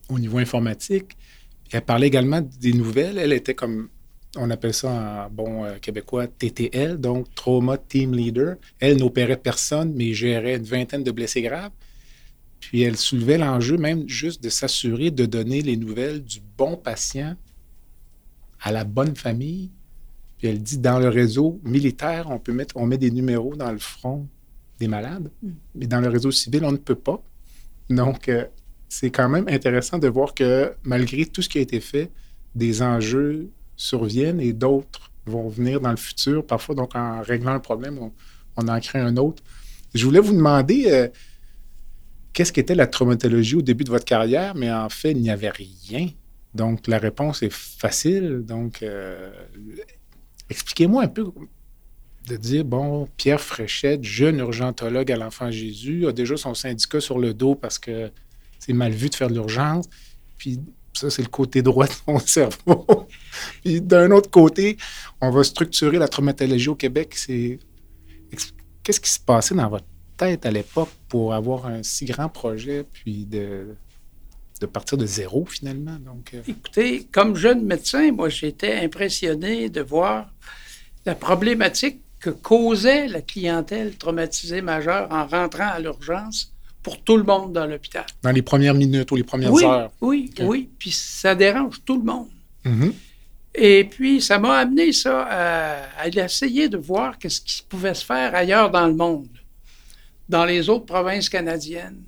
[0.09, 1.17] au niveau informatique.
[1.73, 3.19] Elle parlait également des nouvelles.
[3.19, 3.89] Elle était comme,
[4.37, 8.57] on appelle ça en bon euh, québécois, TTL, donc Trauma Team Leader.
[8.81, 11.73] Elle n'opérait personne, mais gérait une vingtaine de blessés graves.
[12.61, 17.37] Puis elle soulevait l'enjeu même juste de s'assurer de donner les nouvelles du bon patient
[18.61, 19.71] à la bonne famille.
[20.39, 23.71] Puis elle dit, dans le réseau militaire, on peut mettre, on met des numéros dans
[23.71, 24.27] le front
[24.79, 25.51] des malades, mm.
[25.77, 27.23] mais dans le réseau civil, on ne peut pas.
[27.91, 28.47] Donc, euh,
[28.89, 32.11] c'est quand même intéressant de voir que malgré tout ce qui a été fait,
[32.55, 36.47] des enjeux surviennent et d'autres vont venir dans le futur.
[36.47, 37.99] Parfois, donc, en réglant un problème,
[38.57, 39.43] on, en crée un autre.
[39.95, 41.09] Je voulais vous demander euh,
[42.33, 45.51] qu'est-ce qu'était la traumatologie au début de votre carrière, mais en fait, il n'y avait
[45.51, 46.09] rien.
[46.55, 48.43] Donc, la réponse est facile.
[48.45, 49.33] Donc, euh,
[50.51, 51.27] expliquez-moi un peu
[52.29, 57.19] de dire, bon, Pierre Fréchette, jeune urgentologue à l'Enfant Jésus, a déjà son syndicat sur
[57.19, 58.11] le dos parce que
[58.65, 59.89] c'est mal vu de faire de l'urgence.
[60.39, 60.61] Puis
[60.95, 62.87] ça, c'est le côté droit de mon cerveau.
[63.63, 64.77] Puis d'un autre côté,
[65.21, 67.17] on va structurer la traumatologie au Québec.
[68.83, 72.85] Qu'est-ce qui se passait dans votre tête à l'époque pour avoir un si grand projet,
[72.91, 73.77] puis de,
[74.73, 75.99] partir de zéro finalement?
[76.33, 80.33] Euh, Écoutez, comme jeune médecin, moi, j'étais impressionné de voir
[81.05, 86.54] la problématique que causait la clientèle traumatisée majeure en rentrant à l'urgence
[86.85, 88.05] pour tout le monde dans l'hôpital.
[88.23, 89.91] Dans les premières minutes ou les premières heures.
[90.01, 90.69] Oui, oui.
[90.79, 92.29] Puis ça dérange tout le monde.
[92.65, 92.93] Mm-hmm.
[93.55, 95.27] Et puis, ça m'a amené ça
[95.99, 99.29] à, essayer de voir qu'est-ce qui pouvait se faire ailleurs dans le monde,
[100.29, 102.03] dans les autres provinces canadiennes,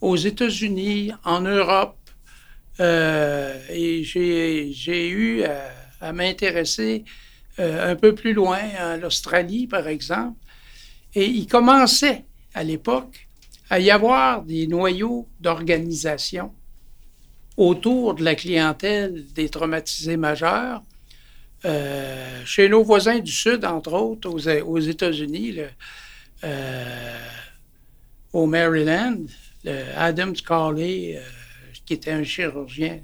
[0.00, 1.96] aux États-Unis, en Europe.
[2.80, 5.44] Euh, et j'ai eu
[6.00, 7.04] à, m'intéresser
[7.58, 10.38] euh, un peu plus loin, à l'Australie, par exemple.
[11.14, 13.28] Et il commençait à l'époque
[13.70, 16.52] à y avoir des noyaux d'organisation
[17.56, 20.82] autour de la clientèle des traumatisés majeurs.
[21.64, 25.58] Euh, chez nos voisins du Sud, entre autres, aux, États-Unis,
[26.42, 27.18] euh,
[28.32, 29.18] au Maryland,
[29.94, 31.20] Adam Scarley, euh,
[31.86, 33.00] qui était un chirurgien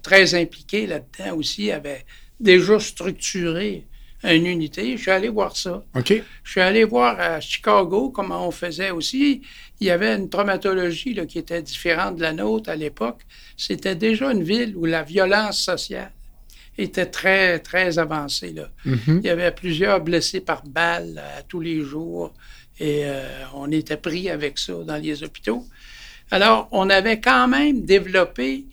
[0.00, 2.04] très impliqué là-dedans aussi, avait
[2.38, 3.84] déjà structuré
[4.24, 4.96] une unité.
[4.96, 5.84] Je suis allé voir ça.
[5.94, 6.22] OK.
[6.42, 9.42] Je suis allé voir à Chicago comment on faisait aussi.
[9.80, 13.22] Il y avait une traumatologie là, qui était différente de la nôtre à l'époque.
[13.56, 16.12] C'était déjà une ville où la violence sociale
[16.78, 18.52] était très, très avancée.
[18.52, 18.70] Là.
[18.86, 19.20] Mm-hmm.
[19.22, 22.32] Il y avait plusieurs blessés par balle à tous les jours
[22.78, 23.22] et euh,
[23.54, 25.64] on était pris avec ça dans les hôpitaux.
[26.30, 28.66] Alors, on avait quand même développé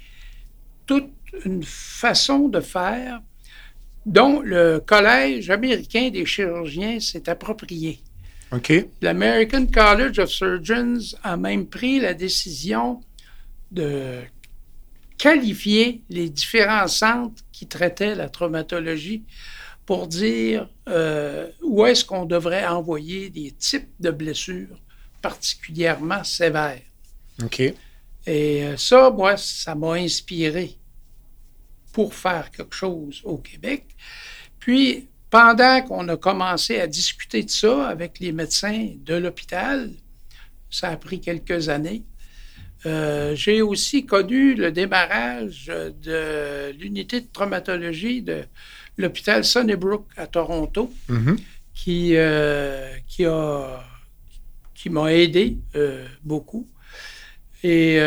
[0.86, 1.10] toute
[1.46, 3.22] une façon de faire
[4.06, 8.00] dont le Collège américain des chirurgiens s'est approprié.
[8.52, 8.72] OK.
[9.02, 13.02] L'American College of Surgeons a même pris la décision
[13.72, 14.20] de
[15.18, 19.24] qualifier les différents centres qui traitaient la traumatologie
[19.86, 24.78] pour dire euh, où est-ce qu'on devrait envoyer des types de blessures
[25.22, 26.82] particulièrement sévères.
[27.42, 27.60] OK.
[27.60, 27.76] Et
[28.28, 30.78] euh, ça, moi, ça m'a inspiré
[31.94, 33.86] pour faire quelque chose au Québec.
[34.60, 39.92] Puis, pendant qu'on a commencé à discuter de ça avec les médecins de l'hôpital,
[40.70, 42.04] ça a pris quelques années.
[42.86, 48.44] Euh, j'ai aussi connu le démarrage de l'unité de traumatologie de
[48.98, 51.40] l'hôpital Sunnybrook à Toronto, mm-hmm.
[51.74, 53.84] qui, euh, qui, a,
[54.76, 56.68] qui m'a aidé euh, beaucoup.
[57.64, 57.98] Et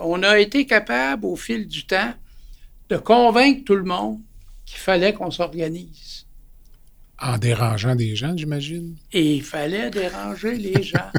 [0.00, 2.14] on a été capable, au fil du temps,
[2.92, 4.20] de convaincre tout le monde
[4.66, 6.26] qu'il fallait qu'on s'organise.
[7.18, 8.96] En dérangeant des gens, j'imagine.
[9.12, 11.10] Et il fallait déranger les gens.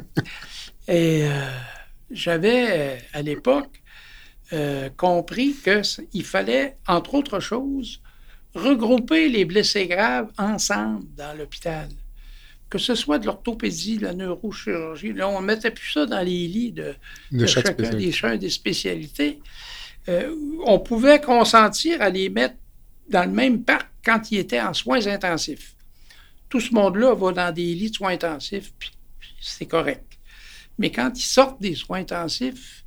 [0.88, 1.50] Et euh,
[2.12, 3.82] j'avais, euh, à l'époque,
[4.52, 8.02] euh, compris qu'il fallait, entre autres choses,
[8.54, 11.90] regrouper les blessés graves ensemble dans l'hôpital.
[12.70, 16.22] Que ce soit de l'orthopédie, de la neurochirurgie, là, on ne mettait plus ça dans
[16.22, 16.96] les lits de,
[17.48, 19.40] chacun des, des spécialités.
[20.10, 20.36] Euh,
[20.66, 22.56] on pouvait consentir à les mettre
[23.10, 25.76] dans le même parc quand ils étaient en soins intensifs.
[26.50, 28.92] Tout ce monde-là va dans des lits de soins intensifs, puis
[29.42, 30.06] c'est correct.
[30.78, 32.84] Mais quand ils sortent des soins intensifs,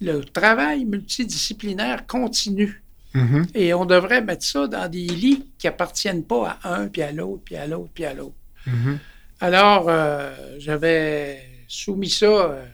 [0.00, 2.82] le travail multidisciplinaire continue.
[3.14, 3.46] Mm-hmm.
[3.54, 7.12] Et on devrait mettre ça dans des lits qui appartiennent pas à un, puis à
[7.12, 8.34] l'autre, puis à l'autre, puis à l'autre.
[8.66, 8.98] Mm-hmm.
[9.40, 12.64] Alors, euh, j'avais soumis ça euh,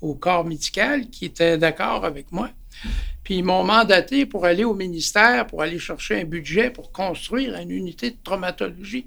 [0.00, 2.50] au corps médical qui était d'accord avec moi.
[3.24, 7.56] Puis ils m'ont mandaté pour aller au ministère, pour aller chercher un budget pour construire
[7.56, 9.06] une unité de traumatologie.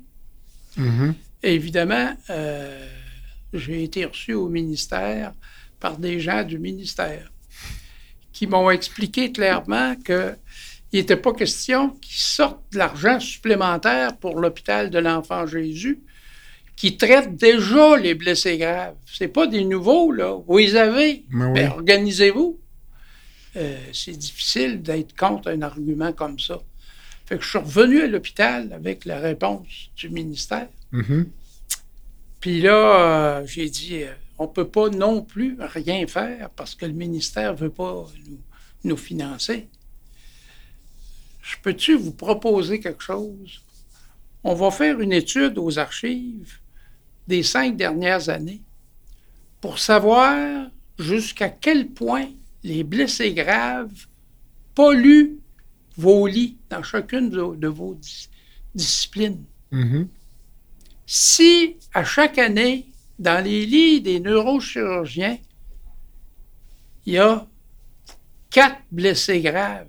[0.79, 1.13] Mm-hmm.
[1.43, 2.87] évidemment, euh,
[3.51, 5.33] j'ai été reçu au ministère
[5.81, 7.29] par des gens du ministère
[8.31, 10.35] qui m'ont expliqué clairement qu'il
[10.93, 15.99] n'était pas question qu'ils sortent de l'argent supplémentaire pour l'hôpital de l'Enfant Jésus,
[16.75, 18.95] qui traite déjà les blessés graves.
[19.05, 20.37] C'est pas des nouveaux, là.
[20.47, 21.23] Vous les avez?
[21.29, 21.53] Mais oui.
[21.53, 22.57] Ben, organisez-vous.
[23.55, 26.61] Euh, c'est difficile d'être contre un argument comme ça.
[27.25, 30.69] Fait que je suis revenu à l'hôpital avec la réponse du ministère.
[30.91, 31.29] Mhm.
[32.39, 36.85] Puis là, euh, j'ai dit, euh, on peut pas non plus rien faire parce que
[36.85, 38.39] le ministère veut pas nous,
[38.83, 39.67] nous financer.
[41.41, 43.61] Je peux-tu vous proposer quelque chose?
[44.43, 46.57] On va faire une étude aux archives
[47.27, 48.61] des cinq dernières années
[49.59, 52.29] pour savoir jusqu'à quel point
[52.63, 54.07] les blessés graves
[54.75, 55.39] polluent
[55.97, 58.29] vos lits dans chacune de, de vos dis-
[58.75, 59.43] disciplines.
[59.71, 60.07] Mhm.
[61.05, 62.87] Si à chaque année,
[63.19, 65.37] dans les lits des neurochirurgiens,
[67.05, 67.47] il y a
[68.49, 69.87] quatre blessés graves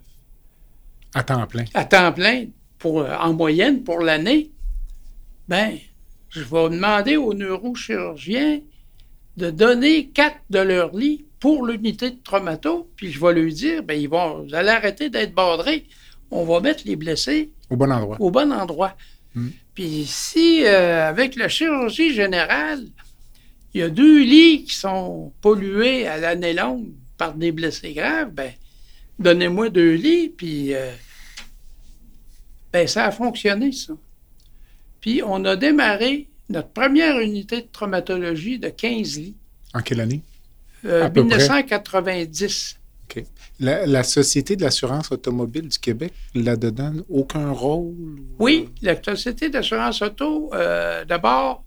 [1.15, 1.65] À temps plein.
[1.75, 2.47] à temps plein
[2.79, 4.51] pour, en moyenne pour l'année,
[5.49, 5.79] ben,
[6.31, 8.61] je vais demander aux neurochirurgiens
[9.37, 13.83] de donner quatre de leurs lits pour l'unité de traumato, puis je vais leur dire,
[13.83, 15.89] ben, ils vont, vous allez arrêter d'être badrés.
[16.31, 18.17] On va mettre les blessés Au bon endroit.
[18.21, 18.97] au bon endroit.
[19.35, 19.49] Mm.
[19.75, 22.87] Puis si, euh, avec la chirurgie générale,
[23.75, 28.31] il y a deux lits qui sont pollués à l'année longue par des blessés graves,
[28.31, 28.53] ben,
[29.19, 30.93] donnez-moi deux lits, puis euh,
[32.73, 33.95] ben, ça a fonctionné, ça.
[35.01, 39.35] Puis on a démarré notre première unité de traumatologie de 15 lits,
[39.75, 40.23] En quelle année?
[40.85, 41.37] Euh, À peu près.
[41.39, 42.79] 1990.
[43.61, 47.93] La, la Société de l'assurance automobile du Québec, là-dedans, aucun rôle?
[47.95, 51.63] ou- Oui, la Société d'assurance auto, euh, d'abord,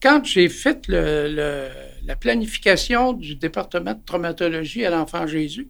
[0.00, 1.68] quand j'ai fait le- le-
[2.06, 5.68] la planification du département de traumatologie à l'Enfant Jésus,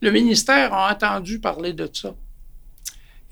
[0.00, 2.16] le ministère a entendu parler de ça.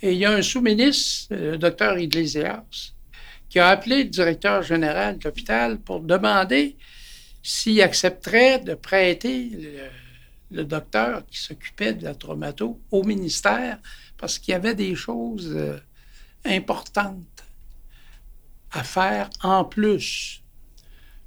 [0.03, 2.63] Et il y a un sous-ministre, le docteur Iglesias,
[3.49, 6.77] qui a appelé le directeur général de l'hôpital pour demander
[7.42, 9.50] s'il accepterait de prêter
[10.50, 13.79] le, docteur qui s'occupait de la traumato au ministère
[14.18, 15.79] parce qu'il y avait des choses euh,
[16.44, 17.44] importantes
[18.72, 20.42] à faire en plus.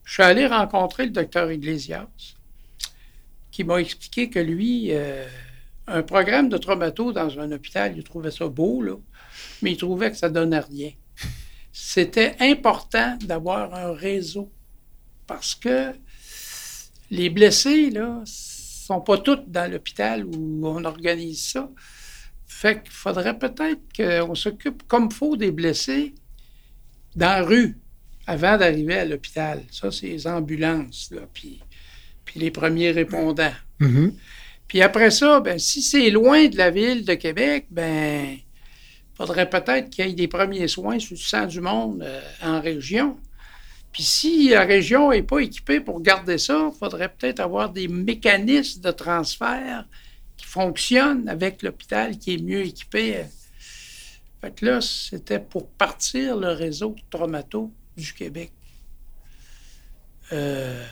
[0.03, 2.07] Je suis allé rencontrer le docteur Iglesias,
[3.51, 5.27] qui m'a expliqué que lui, euh,
[5.87, 8.83] un programme de traumato dans un hôpital, il trouvait ça beau,
[9.61, 10.91] mais il trouvait que ça donnait rien.
[11.71, 14.51] C'était important d'avoir un réseau
[15.33, 15.93] parce que
[17.09, 21.71] les blessés, là, sont pas tous dans l'hôpital où on organise ça.
[22.45, 26.13] Fait qu'il faudrait peut-être qu'on s'occupe comme faut des blessés
[27.15, 27.77] dans la rue
[28.27, 29.63] avant d'arriver à l'hôpital.
[29.71, 31.59] Ça, c'est les ambulances, là, puis,
[32.25, 33.55] puis les premiers répondants.
[33.79, 34.15] Mhm.
[34.67, 38.37] Puis après ça, ben, si c'est loin de la ville de Québec, ben,
[39.15, 42.61] faudrait peut-être qu'il y ait des premiers soins sur le sang du monde euh, en
[42.61, 43.17] région.
[43.93, 47.87] Puis si la région n'est pas équipée pour garder ça, il faudrait peut-être avoir des
[47.87, 49.85] mécanismes de transfert
[50.35, 53.25] qui fonctionnent avec l'hôpital qui est mieux équipé.
[54.41, 58.51] Fait que là, c'était pour partir le réseau de traumato du Québec.
[60.31, 60.83] Euh,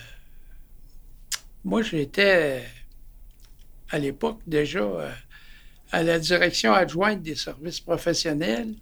[1.64, 2.64] moi, j'étais
[3.90, 5.12] à l'époque déjà euh,
[5.92, 8.76] à la direction adjointe des services professionnels,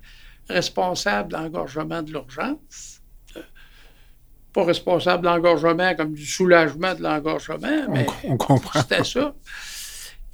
[0.49, 2.98] responsable d'engorgement de l'urgence.
[4.53, 8.81] Pas responsable d'engorgement comme du soulagement de l'engorgement, mais on comprend.
[8.81, 9.35] c'était ça.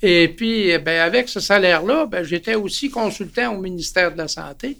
[0.01, 4.28] Et puis, eh ben, avec ce salaire-là, ben, j'étais aussi consultant au ministère de la
[4.28, 4.78] Santé.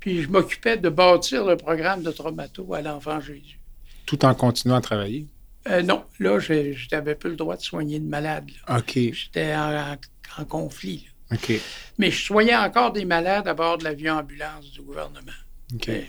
[0.00, 3.58] Puis, je m'occupais de bâtir le programme de traumato à l'Enfant Jésus.
[4.06, 5.26] Tout en continuant à travailler?
[5.68, 8.50] Euh, non, là, je n'avais plus le droit de soigner de malades.
[8.68, 8.78] là.
[8.78, 8.92] OK.
[8.94, 9.96] J'étais en, en-
[10.42, 11.06] en conflit.
[11.30, 11.36] là.
[11.38, 11.52] OK.
[11.96, 15.32] Mais je soignais encore des malades à bord de l'avion ambulance du gouvernement.
[15.74, 15.88] OK.
[15.88, 16.06] Mais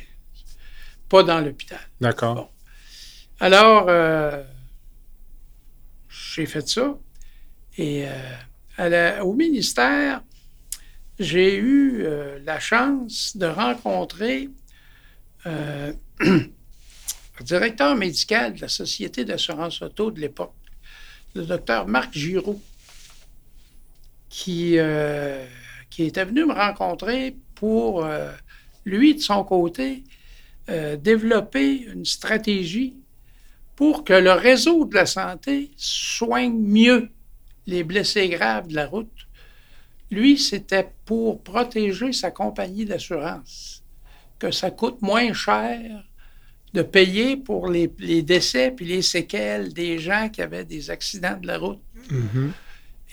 [1.07, 1.79] pas dans l'hôpital.
[2.01, 2.35] D'accord.
[2.35, 2.47] Bon.
[3.39, 4.43] Alors, euh,
[6.07, 6.97] j'ai fait ça.
[7.77, 8.05] Et
[8.79, 10.23] euh, au ministère,
[11.19, 14.49] j'ai eu euh, la chance de rencontrer
[15.45, 16.49] le
[17.41, 20.55] directeur médical de la Société d'assurance auto de l'époque,
[21.35, 22.59] le docteur Marc Giraud,
[24.29, 28.07] qui, était venu me rencontrer pour,
[28.85, 30.03] lui, de son côté,
[30.67, 32.95] développer une stratégie
[33.75, 37.09] pour que le réseau de la santé soigne mieux
[37.67, 39.27] les blessés graves de la route.
[40.11, 43.83] Lui, c'était pour protéger sa compagnie d'assurance,
[44.39, 46.03] que ça coûte moins cher
[46.73, 51.37] de payer pour les, les décès puis les séquelles des gens qui avaient des accidents
[51.37, 51.81] de la route.
[52.11, 52.53] Mhm.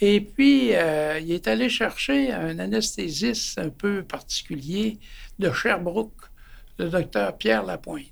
[0.00, 4.98] Et puis, euh, il est allé chercher un anesthésiste un peu particulier
[5.38, 6.28] de Sherbrooke,
[6.78, 8.11] le docteur Pierre Lapointe.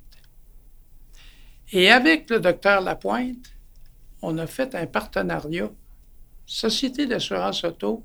[1.72, 3.52] Et avec le docteur Lapointe,
[4.22, 5.70] on a fait un partenariat.
[6.46, 8.02] Société d'assurance auto,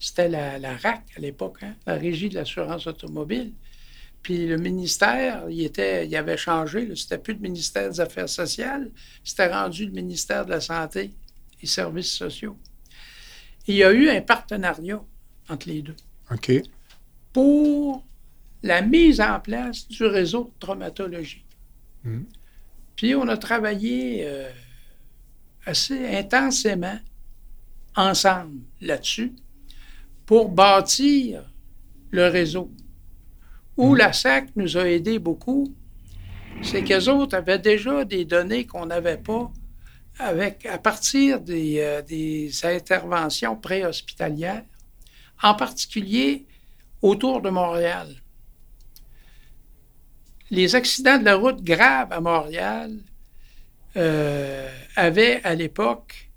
[0.00, 3.52] c'était la, la RAC à l'époque, hein, la Régie de l'assurance automobile.
[4.22, 6.94] Puis le ministère, il, était, il avait changé.
[6.96, 8.90] C'était plus le ministère des Affaires sociales,
[9.22, 11.12] c'était rendu le ministère de la Santé
[11.60, 12.56] et Services sociaux.
[13.66, 15.02] Il y a eu un partenariat
[15.48, 15.96] entre les deux
[16.30, 16.50] OK.
[17.32, 18.04] pour
[18.62, 21.44] la mise en place du réseau de traumatologie.
[22.04, 22.26] Mhm.
[22.96, 24.50] Puis on a travaillé euh,
[25.66, 26.98] assez intensément
[27.96, 29.32] ensemble là-dessus
[30.26, 31.44] pour bâtir
[32.10, 32.70] le réseau.
[33.76, 35.74] Où la SAC nous a aidé beaucoup,
[36.62, 39.50] c'est qu'eux autres avaient déjà des données qu'on n'avait pas
[40.18, 44.64] avec, à partir des, euh, des interventions préhospitalières,
[45.42, 46.46] en particulier
[47.00, 48.21] autour de Montréal.
[50.52, 52.98] Les accidents de la route graves à Montréal
[53.96, 56.28] euh, avaient à l'époque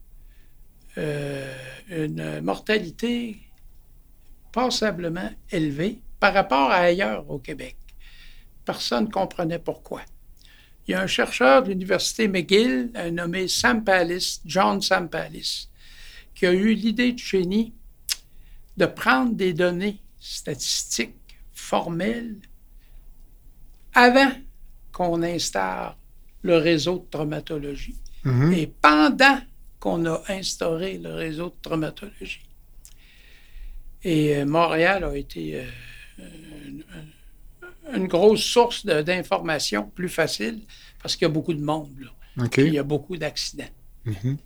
[0.97, 1.53] euh,
[1.89, 3.41] une mortalité
[4.53, 7.76] passablement élevée par rapport à ailleurs au Québec.
[8.63, 10.01] Personne ne comprenait pourquoi.
[10.88, 15.68] Il y a un chercheur de l'Université McGill, un nommé Sam Pallis, John Sam Pallis,
[16.34, 17.74] qui a eu l'idée du génie
[18.78, 22.38] de prendre des données statistiques formelles
[23.95, 24.31] avant
[24.91, 25.97] qu'on instaure
[26.43, 28.53] le réseau de traumatologie Mhm.
[28.53, 29.39] et pendant
[29.79, 32.41] qu'on a instauré le réseau de traumatologie.
[34.03, 35.65] Et euh, Montréal a été euh,
[36.67, 36.83] une,
[37.95, 40.61] une grosse source d'informations plus facile
[41.01, 42.47] parce qu'il y a beaucoup de monde, là.
[42.57, 43.69] Il y a beaucoup d'accidents.
[44.05, 44.37] Mhm.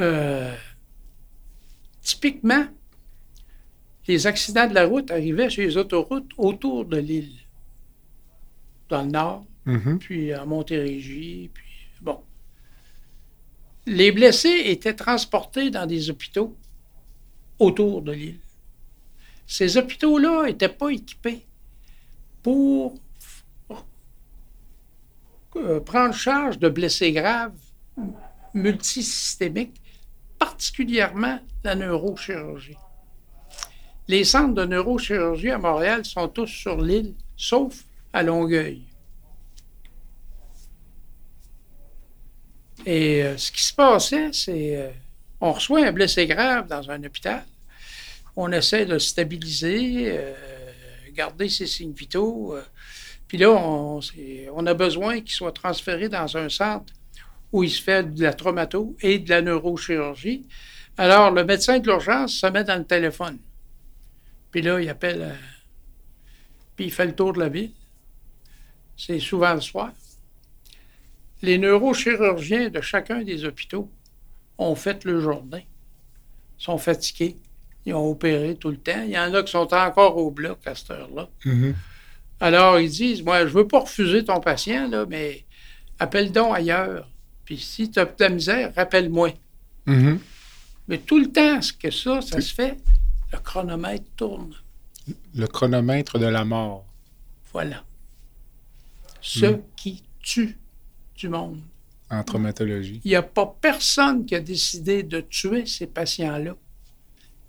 [0.00, 0.54] Euh,
[2.02, 2.66] typiquement,
[4.08, 7.36] les accidents de la route arrivaient sur les autoroutes autour de l'île,
[8.88, 9.98] dans le nord, Mhm.
[9.98, 11.64] puis à Montérégie, puis
[12.00, 12.20] bon.
[13.86, 16.56] Les blessés étaient transportés dans des hôpitaux
[17.58, 18.40] autour de l'île.
[19.46, 21.44] Ces hôpitaux-là n'étaient pas équipés
[22.42, 22.94] pour
[25.56, 27.56] euh, prendre charge de blessés graves
[28.54, 29.80] multisystémiques,
[30.38, 32.76] particulièrement la neurochirurgie.
[34.08, 38.82] Les centres de neurochirurgie à Montréal sont tous sur l'île, sauf à Longueuil.
[42.86, 44.88] Et euh, ce qui se passait, c'est euh,
[45.42, 47.44] on reçoit un blessé grave dans un hôpital,
[48.34, 50.32] on essaie de le stabiliser, euh,
[51.12, 52.56] garder ses signes vitaux,
[53.26, 54.00] puis là, on,
[54.54, 56.94] on a besoin qu'il soit transféré dans un centre
[57.52, 60.46] où il se fait de la traumato et de la neurochirurgie.
[60.96, 63.38] Alors, le médecin de l'urgence se met dans le téléphone.
[64.58, 65.34] Puis là, il appelle, euh,
[66.74, 67.70] puis il fait le tour de la ville.
[68.96, 69.92] C'est souvent le soir.
[71.42, 73.88] Les neurochirurgiens de chacun des hôpitaux
[74.58, 75.68] ont fait le journée.
[76.58, 77.36] Ils sont fatigués.
[77.86, 79.00] Ils ont opéré tout le temps.
[79.04, 81.28] Il y en a qui sont encore au bloc à cette heure-là.
[81.44, 81.76] Mhm.
[82.40, 85.44] Alors, ils disent, moi, je veux pas refuser ton patient, là, mais
[86.00, 87.08] appelle donc ailleurs.
[87.44, 89.30] Puis si tu as de la misère, rappelle-moi.
[89.86, 90.18] Mhm.
[90.88, 92.76] Mais tout le temps, ce que ça, ça se fait,
[93.32, 94.54] le chronomètre tourne.
[95.34, 96.86] Le chronomètre de la mort.
[97.52, 97.84] Voilà.
[99.20, 100.56] Ce qui tue
[101.16, 101.60] du monde.
[102.10, 103.00] en traumatologie.
[103.04, 106.56] Il n'y a pas personne qui a décidé de tuer ces patients-là.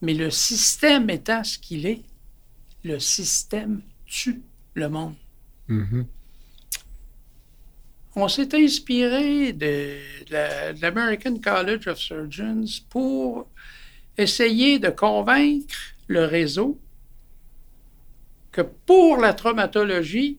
[0.02, 2.02] Mais le système étant ce qu'il est,
[2.84, 4.42] le système tue
[4.74, 5.16] le monde.
[5.68, 6.06] Mhm.
[8.16, 9.98] On s'est inspiré de
[10.82, 13.48] l'American College of Surgeons pour
[14.20, 16.78] essayer de convaincre le réseau
[18.52, 20.38] que pour la traumatologie,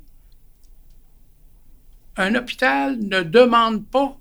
[2.17, 4.19] un hôpital ne demande pas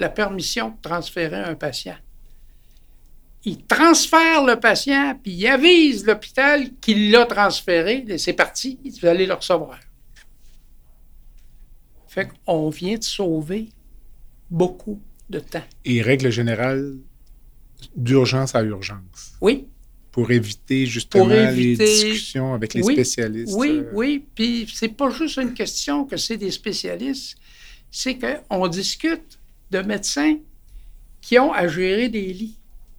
[0.00, 1.96] la permission de transférer un patient.
[3.44, 9.26] Il transfère le patient, puis il avise l'hôpital qu'il l'a transféré, c'est parti, vous allez
[9.26, 9.78] le recevoir.
[12.08, 13.68] Fait qu'on vient de sauver
[14.50, 15.00] beaucoup
[15.30, 15.62] de temps.
[15.84, 16.96] Et règle générale,
[17.96, 19.32] d'urgence à urgence.
[19.40, 19.66] Oui,
[20.12, 23.54] Pour éviter justement Pour éviter- les discussions avec les Oui, spécialistes.
[23.56, 24.24] oui, euh, oui.
[24.34, 27.36] Puis c'est pas juste une question que c'est des spécialistes,
[27.90, 29.38] c'est qu'on discute
[29.70, 30.36] de médecins
[31.20, 32.58] qui ont à gérer des lits,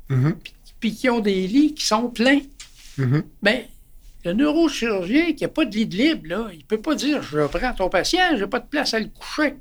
[0.09, 0.35] mhm,
[0.79, 2.41] puis qui ont des lits qui sont pleins.
[2.97, 3.23] mhm.
[3.41, 3.63] Ben,
[4.25, 7.21] Le neurochirurgien qui n'a pas de lit de libre, là, il ne peut pas dire
[7.23, 9.55] Je prends ton patient, je n'ai pas de place à le coucher.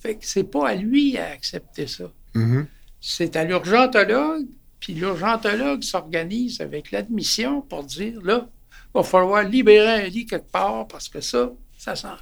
[0.00, 2.10] Fait que c'est pas à lui à accepter ça.
[2.34, 2.66] Mhm.
[3.04, 4.46] C'est à l'urgentologue,
[4.78, 8.48] puis l'urgentologue s'organise avec l'admission pour dire là,
[8.94, 12.16] il va falloir libérer un lit quelque part parce que ça, ça s'en vient.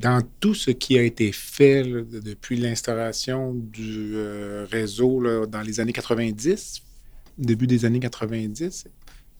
[0.00, 5.60] Dans tout ce qui a été fait là, depuis l'instauration du euh, réseau là, dans
[5.62, 6.82] les années 90,
[7.36, 8.86] début des années 90,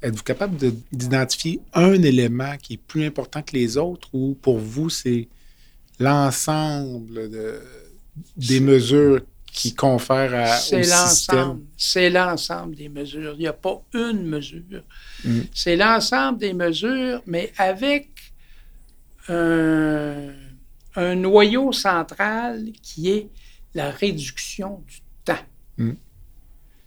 [0.02, 4.58] êtes-vous capable de- d'identifier un élément qui est plus important que les autres ou pour
[4.58, 5.28] vous, c'est
[5.98, 7.60] l'ensemble de-
[8.36, 9.20] des mesures
[9.56, 11.36] qui confèrent à, C'est au système?
[11.38, 11.62] l'ensemble.
[11.78, 13.32] C'est l'ensemble des mesures.
[13.36, 14.82] Il n'y a pas une mesure.
[15.24, 15.40] Mm.
[15.54, 18.10] C'est l'ensemble des mesures, mais avec
[19.28, 20.28] un,
[20.94, 23.28] un noyau central qui est
[23.74, 25.44] la réduction du temps.
[25.78, 25.92] Mm.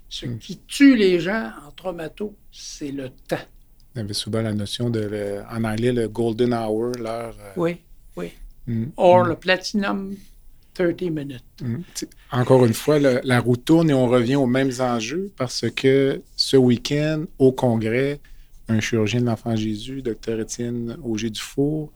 [0.09, 0.37] Ce Mm.
[0.39, 3.45] qui tue les gens en traumato, c'est le temps.
[3.95, 7.35] Il y avait souvent la notion de, le- en anglais, le golden hour, l'heure.
[7.39, 7.77] euh, Oui,
[8.15, 8.31] oui.
[8.97, 10.15] Or, le platinum,
[10.79, 11.43] 30 minutes.
[11.61, 11.81] Mm.
[12.31, 16.57] Encore une fois, la roue tourne et on revient aux mêmes enjeux parce que ce
[16.57, 18.19] week-end, au Congrès,
[18.69, 21.91] un chirurgien de l'enfant Jésus, Dr Étienne Auger-Dufour,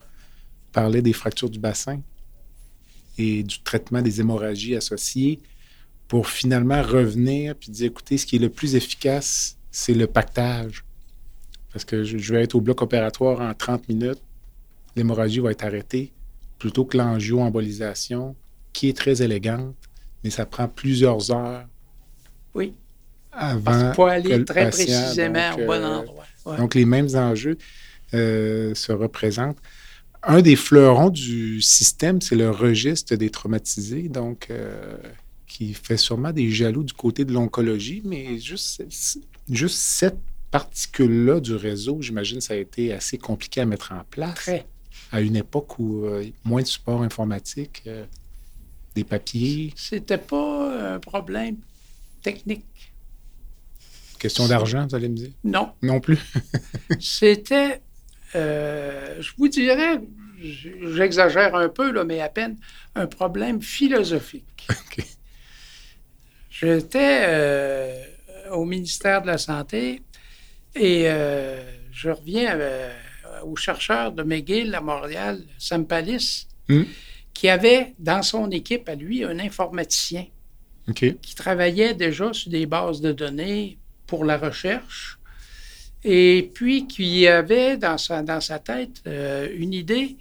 [0.72, 2.00] parlait des fractures du bassin
[3.16, 5.40] et du traitement des hémorragies associées
[6.08, 10.84] pour finalement revenir puis dire, écoutez, ce qui est le plus efficace, c'est le pactage.
[11.72, 14.20] Parce que je, je vais être au bloc opératoire en 30 minutes,
[14.94, 16.12] l'hémorragie va être arrêtée,
[16.58, 18.36] plutôt que l'angio-embolisation,
[18.74, 19.74] qui est très élégante,
[20.22, 21.64] mais ça prend plusieurs heures
[22.54, 22.74] Oui.
[23.32, 23.92] avant.
[23.92, 26.24] Que aller le très patient, précisément donc, au bon euh, endroit.
[26.44, 26.56] Ouais.
[26.58, 27.56] Donc, les mêmes enjeux
[28.12, 29.56] euh, se représentent.
[30.22, 34.96] Un des fleurons du système, c'est le registre des traumatisés, donc euh,
[35.46, 38.82] qui fait sûrement des jaloux du côté de l'oncologie, mais juste,
[39.50, 40.18] juste cette
[40.50, 44.66] particule-là du réseau, j'imagine, ça a été assez compliqué à mettre en place Très.
[45.12, 47.82] à une époque où euh, moins de support informatique,
[48.94, 51.56] des papiers, C'était pas un problème
[52.22, 52.64] technique.
[54.18, 55.30] question d'argent, vous allez me dire?
[55.42, 55.72] Non.
[55.82, 56.18] Non plus.
[57.00, 57.80] C'était,
[58.34, 60.00] euh, je vous dirais,
[60.40, 62.56] j'exagère un peu, là, mais à peine,
[62.94, 64.66] un problème philosophique.
[66.50, 68.02] J'étais euh,
[68.52, 70.00] au ministère de la Santé
[70.76, 71.60] et euh,
[71.92, 72.58] je reviens
[73.44, 76.84] au chercheur de McGill à Montréal, Sam Pallis, Hmm.
[77.34, 80.26] Qui avait dans son équipe à lui un informaticien
[80.92, 85.18] qui travaillait déjà sur des bases de données pour la recherche
[86.04, 90.16] et puis qui avait dans sa, dans sa tête euh, une idée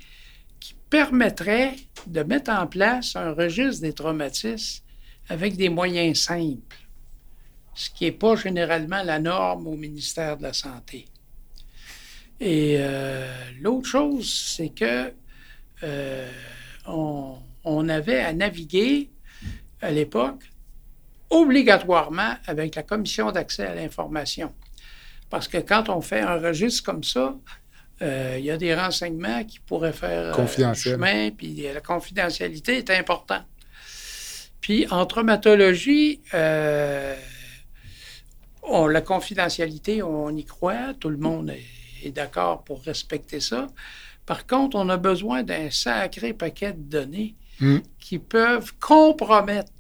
[0.60, 1.76] qui permettrait
[2.08, 4.84] de mettre en place un registre des traumatismes
[5.30, 6.78] avec des moyens simples,
[7.76, 11.06] ce qui n'est pas généralement la norme au ministère de la Santé.
[12.40, 15.14] Et euh, l'autre chose, c'est que
[15.84, 16.32] euh,
[16.88, 19.10] on, on avait à naviguer
[19.82, 20.44] à l'époque
[21.30, 24.54] obligatoirement avec la commission d'accès à l'information.
[25.30, 27.36] Parce que quand on fait un registre comme ça,
[28.02, 30.96] euh, il y a des renseignements qui pourraient faire euh, Confidentiel.
[30.96, 33.46] chemin, puis la confidentialité est importante.
[34.62, 37.16] Puis en traumatologie, euh,
[38.62, 43.68] on- la confidentialité, on y croit, tout le monde est, est d'accord pour respecter ça.
[44.26, 47.78] Par contre, on a besoin d'un sacré paquet de données Mm.
[48.00, 49.72] qui peuvent compromettre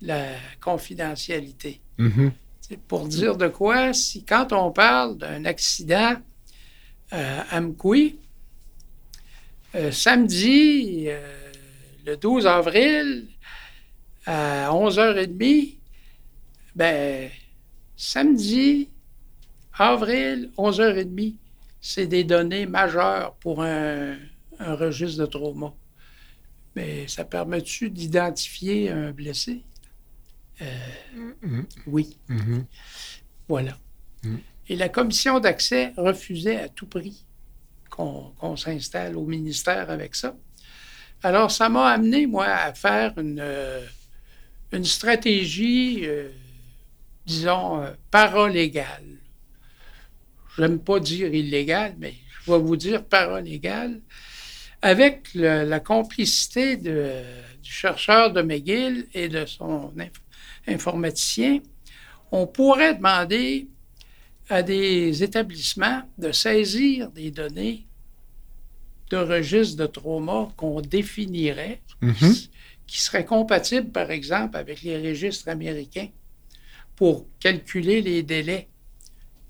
[0.00, 0.24] la
[0.60, 1.80] confidentialité.
[1.98, 2.32] Mhm.
[2.60, 6.14] C'est pour dire de quoi, si quand on parle d'un accident
[7.12, 8.18] euh, à Amkoui,
[9.74, 11.52] euh, samedi, euh,
[12.06, 13.26] le 12 avril,
[14.26, 15.78] à 11h30,
[16.76, 17.30] ben,
[17.96, 18.88] samedi,
[19.76, 21.34] avril, 11h30,
[21.80, 24.16] c'est des données majeures pour un,
[24.58, 25.72] un registre de trauma.
[26.76, 29.62] Mais ça permet-tu d'identifier un blessé?
[30.60, 30.66] Euh,
[31.42, 31.66] Mhm.
[31.86, 32.18] oui.
[32.28, 32.66] Mhm.
[33.48, 33.78] Voilà.
[34.24, 34.36] Mm.
[34.68, 37.24] Et la commission d'accès refusait à tout prix
[37.90, 40.36] qu'on qu'on s'installe au ministère avec ça.
[41.22, 43.84] Alors, ça m'a amené, moi, à faire une, euh,
[44.72, 46.30] une stratégie, euh,
[47.26, 49.07] disons, euh, paralégale.
[50.58, 54.00] J'aime pas dire illégale, mais je vais vous dire paralégale.
[54.82, 57.22] Avec le- la complicité de-
[57.62, 60.10] du chercheur de McGill et de son inf-
[60.66, 61.60] informaticien,
[62.32, 63.68] on pourrait demander
[64.48, 67.86] à des établissements de saisir des données
[69.10, 72.34] de registres de trauma qu'on définirait, Mhm.
[72.86, 76.08] qui seraient compatibles, par exemple, avec les registres américains
[76.96, 78.68] pour calculer les délais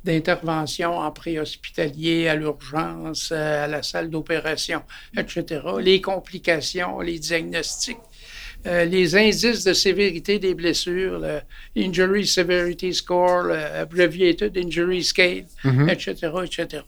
[0.04, 4.82] d'intervention en préhospitalier, à l'urgence, à la salle d'opération,
[5.16, 5.60] etc.
[5.80, 7.98] Les complications, les diagnostics,
[8.66, 11.40] euh, les indices de sévérité des blessures, le
[11.76, 15.46] Injury Severity Score, le Abbreviated Injury Scale,
[15.88, 16.82] etc., etc.,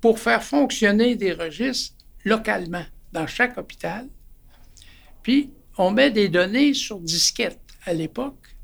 [0.00, 4.06] pour faire fonctionner des registres localement dans chaque hôpital.
[5.22, 8.56] Puis, on met des données sur disquettes à l'époque.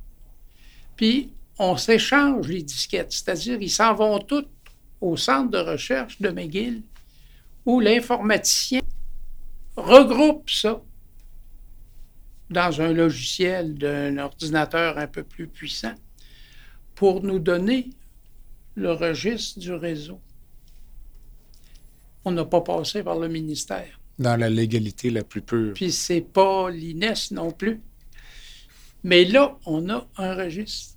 [0.97, 1.33] Puis,
[1.63, 4.49] on s'échange les disquettes, c'est-à-dire ils s'en vont toutes
[5.03, 6.83] au centre de recherche de McGill
[7.67, 8.81] où l'informaticien
[9.77, 10.83] regroupe ça
[12.49, 15.95] dans un logiciel d'un ordinateur un peu plus puissant
[16.95, 17.91] pour nous donner
[18.75, 20.19] le registre du réseau.
[22.25, 24.01] On n'a pas passé par le ministère.
[24.19, 25.75] Dans la légalité la plus pure.
[25.75, 27.83] Puis c'est pas l'INES non plus.
[29.05, 30.97] Mais là, on a un registre.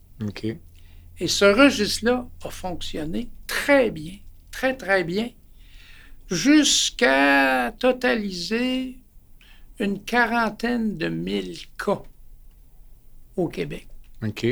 [1.19, 4.17] Et ce registre-là a fonctionné très bien,
[4.51, 5.29] très, très bien,
[6.29, 8.97] jusqu'à totaliser
[9.79, 12.01] une quarantaine de mille cas
[13.35, 13.87] au Québec.
[14.23, 14.45] OK.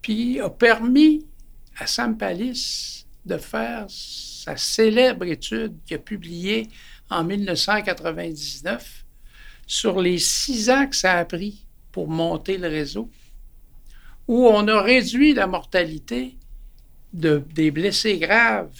[0.00, 1.26] Puis a permis
[1.76, 6.68] à Sam Pallis de faire sa célèbre étude qu'il a publiée
[7.08, 9.04] en 1999
[9.66, 13.08] sur les six ans que ça a pris pour monter le réseau
[14.28, 16.36] où on a réduit la mortalité
[17.12, 18.72] de, des blessés graves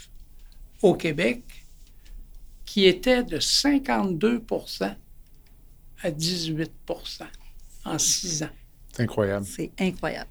[0.82, 1.43] au Québec,
[2.64, 4.95] qui était de 52%
[6.03, 6.68] à 18%
[7.84, 8.49] en six ans.
[8.93, 9.47] C'est incroyable.
[9.47, 10.30] C'est incroyable.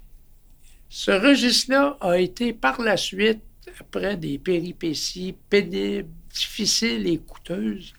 [0.88, 3.40] Ce registre-là a été par la suite,
[3.80, 7.94] après des péripéties pénibles, difficiles et coûteuses,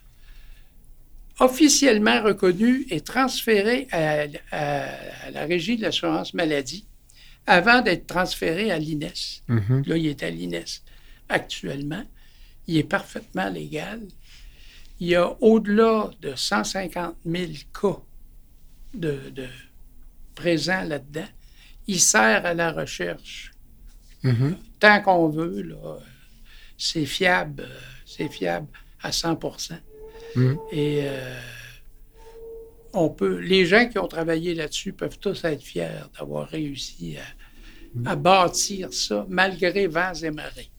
[1.40, 6.86] officiellement reconnu et transféré à, à la Régie de l'assurance maladie
[7.46, 9.42] avant d'être transféré à l'INES.
[9.48, 9.82] Mhm.
[9.86, 10.64] Là, il est à l'INES
[11.28, 12.04] actuellement.
[12.66, 14.00] Il est parfaitement légal.
[15.00, 18.00] Il y a au-delà de 150 000 cas
[18.94, 19.46] de, de
[20.34, 21.28] présents là-dedans.
[21.86, 23.52] Il sert à la recherche.
[24.22, 24.56] Mhm.
[24.80, 25.98] Tant qu'on veut, là,
[26.78, 28.66] c'est fiable, euh, c'est fiable
[29.02, 29.38] à 100
[30.36, 30.58] Mhm.
[30.72, 31.40] Et euh,
[32.94, 35.88] on peut, les gens qui ont travaillé là-dessus peuvent tous être fiers
[36.18, 37.16] d'avoir réussi
[38.04, 40.70] à, à bâtir ça malgré vents et marées.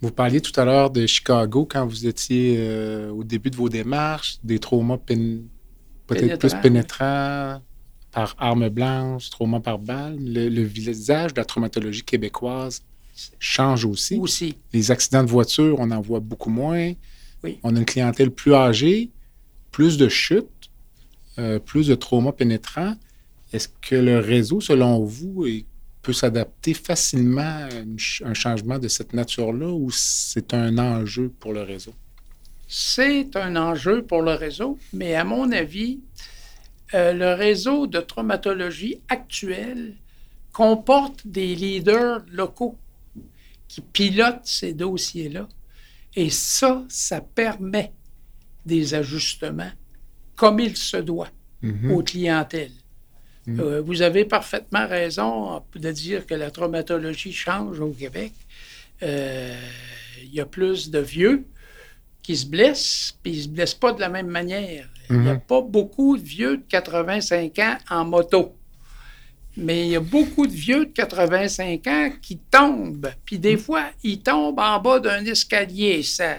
[0.00, 3.68] Vous parliez tout à l'heure de Chicago quand vous étiez euh, au début de vos
[3.68, 7.60] démarches, des traumas peut-être plus Pénétrants.
[8.10, 10.16] par arme blanche, traumas par balle.
[10.20, 12.82] Le, le visage de la traumatologie québécoise
[13.38, 14.18] change aussi.
[14.18, 16.92] Aussi, Les accidents de voiture, on en voit beaucoup moins.
[17.44, 17.58] Oui.
[17.62, 19.10] On a une clientèle plus âgée,
[19.70, 20.48] plus de chutes,
[21.38, 22.94] euh, plus de traumas pénétrants.
[23.52, 25.46] Est-ce que le réseau, selon vous,
[26.02, 27.68] peut s'adapter facilement à
[28.24, 31.94] un changement de cette nature-là ou c'est un enjeu pour le réseau?
[32.74, 36.00] c'est un enjeu pour le réseau, mais à mon avis,
[36.94, 39.94] euh, le réseau de traumatologie actuel
[40.54, 42.78] comporte des leaders locaux
[43.68, 45.48] qui pilotent ces dossiers-là.
[46.16, 47.92] Et ça, ça permet
[48.64, 49.72] des ajustements
[50.42, 51.28] comme il se doit
[51.62, 51.92] Mhm.
[51.92, 52.72] aux clientèles.
[53.46, 53.60] Mhm.
[53.60, 58.32] Euh, vous avez parfaitement raison de dire que la traumatologie change au Québec.
[59.04, 59.54] Euh,
[60.24, 61.44] Il y a plus de vieux
[62.22, 64.88] qui se blessent, puis ils ne se blessent pas de la même manière.
[65.10, 65.40] Il n'y a Mhm.
[65.40, 68.56] pas beaucoup de vieux de 85 ans en moto.
[69.56, 73.10] Mais il y a beaucoup de vieux de 85 ans qui tombent.
[73.24, 76.02] Puis des fois, ils tombent en bas d'un escalier.
[76.02, 76.38] Ça,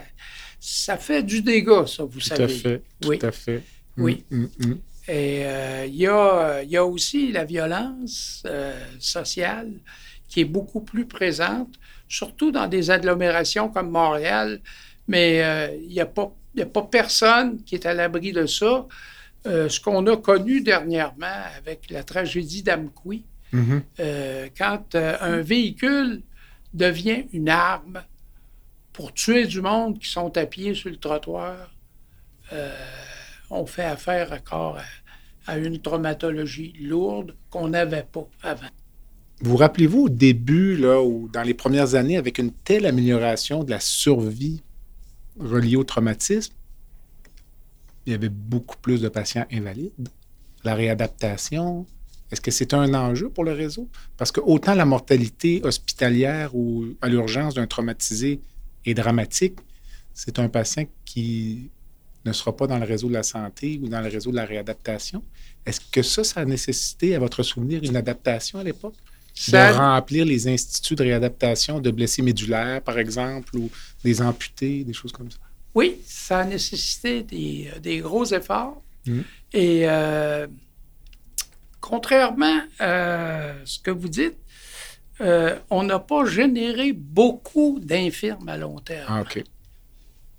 [0.58, 2.44] ça fait du dégât, ça, vous Tout savez.
[2.44, 2.82] à fait.
[3.00, 3.18] Tout Oui.
[3.22, 3.62] à fait.
[3.96, 4.24] Oui.
[4.30, 4.78] Mm, mm, mm.
[5.08, 9.70] Et euh, il y, a, il y a aussi la violence euh, sociale
[10.28, 11.74] qui est beaucoup plus présente,
[12.08, 14.60] surtout dans des agglomérations comme Montréal.
[15.06, 18.86] Mais euh, il n'y a, pas- a personne qui est à l'abri de ça.
[19.46, 23.82] Euh, ce qu'on a connu dernièrement avec la tragédie d'Amqui, Mhm.
[24.00, 26.22] euh, quand euh, un véhicule
[26.72, 28.02] devient une arme
[28.92, 31.70] pour tuer du monde qui sont à pied sur le trottoir,
[32.52, 32.74] euh,
[33.50, 34.78] on fait affaire encore
[35.46, 38.68] à, une traumatologie lourde qu'on n'avait pas avant.
[39.40, 43.70] Vous rappelez-vous au début, là, ou dans les premières années, avec une telle amélioration de
[43.70, 44.62] la survie
[45.38, 46.54] reliée au traumatisme,
[48.06, 50.08] il y avait beaucoup plus de patients invalides.
[50.62, 51.86] La réadaptation,
[52.30, 53.88] est-ce que c'est un enjeu pour le réseau?
[54.16, 58.40] Parce que autant la mortalité hospitalière ou à l'urgence d'un traumatisé
[58.84, 59.58] est dramatique,
[60.14, 61.70] c'est un patient qui
[62.24, 64.44] ne sera pas dans le réseau de la santé ou dans le réseau de la
[64.44, 65.22] réadaptation.
[65.66, 68.94] Est-ce que ça, ça a nécessité, à votre souvenir, une adaptation à l'époque?
[69.34, 73.68] Ça- de remplir les instituts de réadaptation de blessés médulaires, par exemple, ou
[74.04, 75.38] des amputés, des choses comme ça?
[75.74, 78.80] Oui, ça a nécessité des, euh, des gros efforts.
[79.06, 79.24] Mhm.
[79.52, 80.46] Et euh,
[81.80, 84.36] contrairement à ce que vous dites,
[85.20, 89.06] euh, on n'a pas généré beaucoup d'infirmes à long terme.
[89.08, 89.24] Ah.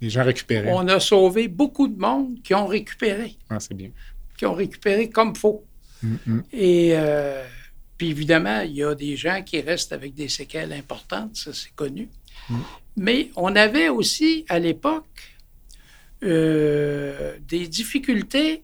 [0.02, 0.72] Les gens récupéraient.
[0.72, 3.89] On a sauvé beaucoup de monde qui ont récupéré, Ah, c'est bien.
[4.38, 5.64] qui ont récupéré comme faut.
[6.04, 6.43] Mm, mm.
[6.52, 7.43] Et euh,
[7.98, 11.74] puis évidemment, il y a des gens qui restent avec des séquelles importantes, ça c'est
[11.76, 12.10] connu.
[12.50, 12.56] Mm.
[12.98, 15.38] Mais on avait aussi à l'époque
[16.24, 18.64] euh, des difficultés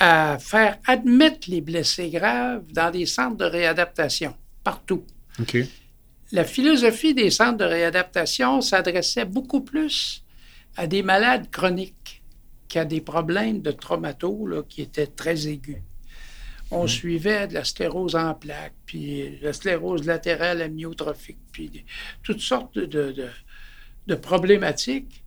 [0.00, 5.04] à faire admettre les blessés graves dans des centres de réadaptation, partout.
[6.32, 10.22] La philosophie des centres de réadaptation s'adressait beaucoup plus
[10.76, 12.22] à des malades chroniques
[12.68, 15.80] qu'à des problèmes de traumato là, qui étaient très aigus.
[16.70, 21.86] On suivait de la sclérose en plaques, puis la sclérose latérale amyotrophique, puis des-
[22.22, 23.28] toutes sortes de, de- de-
[24.06, 25.24] de problématiques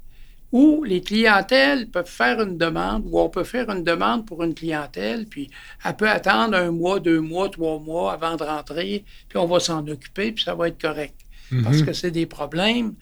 [0.52, 4.54] où les clientèles peuvent faire une demande, ou on peut faire une demande pour une
[4.54, 5.50] clientèle, puis
[5.86, 9.60] elle peut attendre un mois, deux mois, trois mois avant de rentrer, puis on va
[9.60, 11.16] s'en occuper, puis ça va être correct.
[11.64, 11.86] Parce Mhm.
[11.86, 12.96] que c'est des problèmes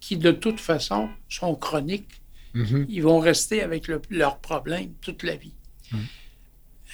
[0.00, 2.20] qui, de toute façon, sont chroniques.
[2.54, 2.86] Mhm.
[2.88, 5.54] Ils vont rester avec le- leurs problèmes toute la vie.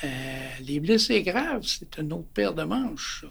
[0.05, 0.09] Euh,
[0.67, 3.21] les blessés graves, c'est une autre paire de manches.
[3.23, 3.27] ça.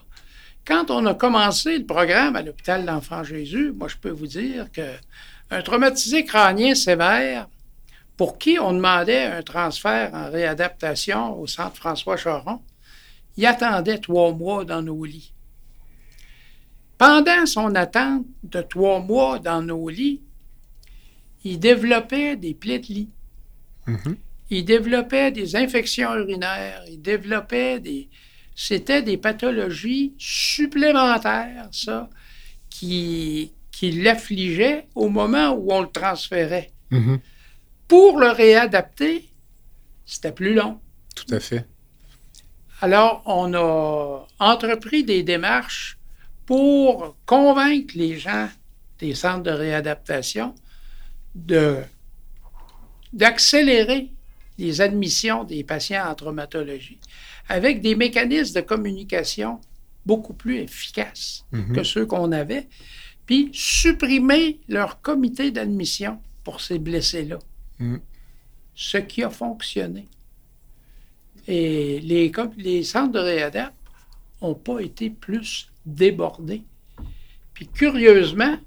[0.65, 4.71] Quand on a commencé le programme à l'hôpital d'Enfant Jésus, moi, je peux vous dire
[4.71, 4.81] que
[5.51, 7.47] un traumatisé crânien sévère,
[8.17, 12.61] pour qui on demandait un transfert en réadaptation au centre François Charon,
[13.37, 15.31] il attendait trois mois dans nos lits.
[16.97, 20.21] Pendant son attente de trois mois dans nos lits,
[21.45, 23.09] il développait des plaies de lit.
[23.87, 24.17] Mhm.
[24.49, 28.09] Il développait des infections urinaires, il développait des...
[28.53, 32.09] C'était des pathologies supplémentaires, ça,
[32.69, 36.73] qui, qui l'affligeaient au moment où on le transférait.
[36.91, 37.21] Mhm.
[37.87, 39.29] Pour le réadapter,
[40.05, 40.81] c'était plus long.
[41.15, 41.65] Tout à fait.
[42.81, 45.97] Alors, on a entrepris des démarches
[46.45, 48.49] pour convaincre les gens
[48.99, 50.53] des centres de réadaptation
[51.33, 51.77] de,
[53.13, 54.11] d'accélérer
[54.57, 56.99] les admissions des patients en traumatologie
[57.47, 59.61] avec des mécanismes de communication
[60.05, 61.75] beaucoup plus efficaces Mhm.
[61.75, 62.67] que ceux qu'on avait,
[63.29, 67.37] puis supprimer leur comité d'admission pour ces blessés-là.
[67.77, 68.01] Mhm.
[68.73, 70.07] Ce qui a fonctionné.
[71.47, 73.75] Et les, centres de réadap
[74.41, 76.63] n'ont pas été plus débordés.
[77.53, 78.57] Puis curieusement,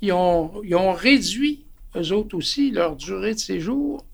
[0.00, 1.64] ils ont, ils ont réduit,
[1.94, 4.04] eux autres aussi, leur durée de séjour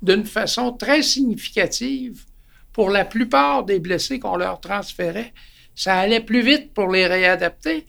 [0.00, 2.24] d'une façon très significative
[2.72, 5.34] pour la plupart des blessés qu'on leur transférait.
[5.74, 7.86] Ça allait plus vite pour les réadapter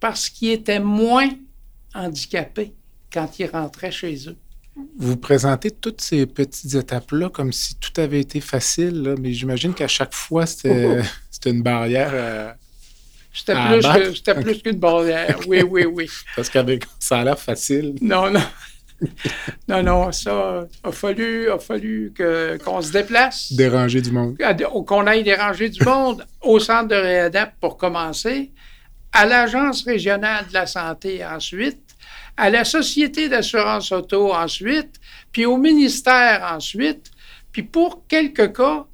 [0.00, 1.28] parce qu'ils étaient moins
[1.94, 2.72] handicapés
[3.12, 4.36] quand ils rentraient chez eux.
[4.98, 9.72] Vous présentez toutes ces petites étapes-là comme si tout avait été facile, là, mais j'imagine
[9.72, 12.10] qu'à chaque fois, c'était c'était une barrière.
[12.12, 12.52] euh,
[13.32, 15.38] C'était À plus, que- c'était plus qu'une barrière.
[15.46, 16.06] Oui, oui, oui.
[16.36, 17.94] parce qu'avec ça a l'air facile.
[18.02, 18.40] Non, non.
[19.68, 24.38] Non, non, ça a fallu, a fallu que, qu'on se déplace, Déranger du monde.
[24.86, 28.52] qu'on aille déranger du monde au centre de réadap pour commencer,
[29.16, 31.96] à l'Agence régionale de la santé ensuite,
[32.36, 35.00] à la Société d'assurance auto ensuite,
[35.32, 37.10] puis au ministère ensuite,
[37.50, 38.84] puis pour quelques cas,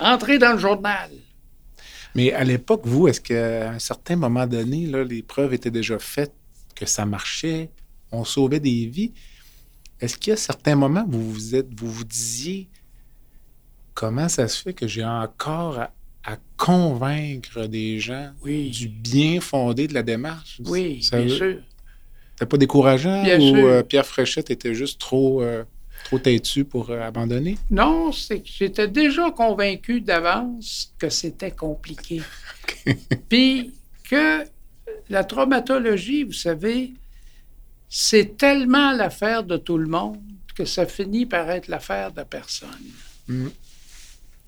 [0.00, 1.10] rentrer dans le journal.
[2.16, 6.00] Mais à l'époque, vous, est-ce qu'à un certain moment donné, là, les preuves étaient déjà
[6.00, 6.34] faites,
[6.74, 7.70] que ça marchait,
[8.10, 9.12] on sauvait des vies?
[10.00, 11.40] Est-ce qu'il y a certains moments vous vous,
[11.76, 12.68] vous, vous disiez
[13.94, 15.92] comment ça se fait que j'ai encore à,
[16.26, 18.70] à convaincre des gens Oui.
[18.70, 20.60] du bien fondé de la démarche?
[20.64, 21.58] Oui, Ça bien veut- sûr.
[22.32, 23.66] C'était pas décourageant Bien ou sûr.
[23.66, 25.64] euh, Pierre Fréchette était juste trop, euh,
[26.04, 27.56] trop têtu pour euh, abandonner?
[27.70, 32.20] Non, c'est que j'étais déjà convaincu d'avance que c'était compliqué.
[33.30, 33.72] Puis
[34.10, 34.44] que
[35.08, 36.92] la traumatologie, vous savez,
[37.88, 40.18] c'est tellement l'affaire de tout le monde
[40.54, 42.68] que ça finit par être l'affaire de personne.
[43.28, 43.46] Mm.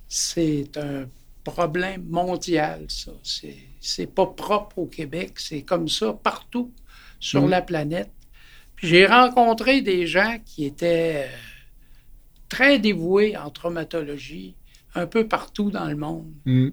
[0.09, 1.07] C'est un
[1.49, 3.13] problème mondial, ça.
[3.23, 6.73] C'est, c'est pas propre au Québec, c'est comme ça partout
[7.21, 7.51] sur Mm.
[7.51, 8.11] la planète.
[8.77, 11.37] Puis j'ai rencontré des gens qui étaient euh,
[12.49, 14.55] très dévoués en traumatologie,
[14.95, 16.31] un peu partout dans le monde.
[16.45, 16.69] Mm.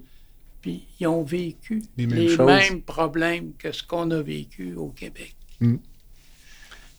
[0.62, 4.88] Puis ils ont vécu Les mêmes les mêmes problèmes que ce qu'on a vécu au
[4.88, 5.34] Québec.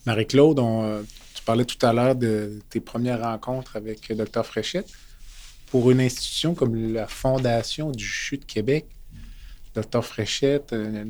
[0.06, 1.02] Marie-Claude, on, euh,
[1.36, 4.90] tu parlais tout à l'heure de tes premières rencontres avec Dr Fréchette.
[5.68, 8.86] Pour une institution comme la Fondation du CHU de Québec,
[9.78, 11.06] Docteur Fréchette, euh,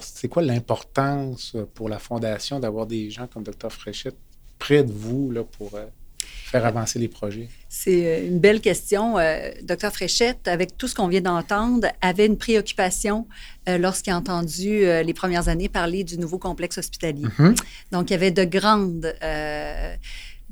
[0.00, 4.14] c'est quoi l'importance pour la Fondation d'avoir des gens comme Docteur Fréchette
[4.60, 5.86] près de vous là, pour euh,
[6.20, 7.48] faire avancer les projets?
[7.68, 9.16] C'est euh, une belle question.
[9.64, 13.26] Docteur Fréchette, avec tout ce qu'on vient d'entendre, avait une préoccupation
[13.66, 17.24] lorsqu'il a entendu les premières années parler du nouveau complexe hospitalier.
[17.38, 17.54] Mhm.
[17.90, 19.12] Donc, il y avait de grandes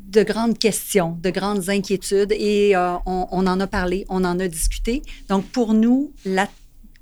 [0.08, 4.48] de grandes questions, de grandes inquiétudes et on, on, en a parlé, on en a
[4.48, 5.02] discuté.
[5.28, 6.48] Donc, pour nous, la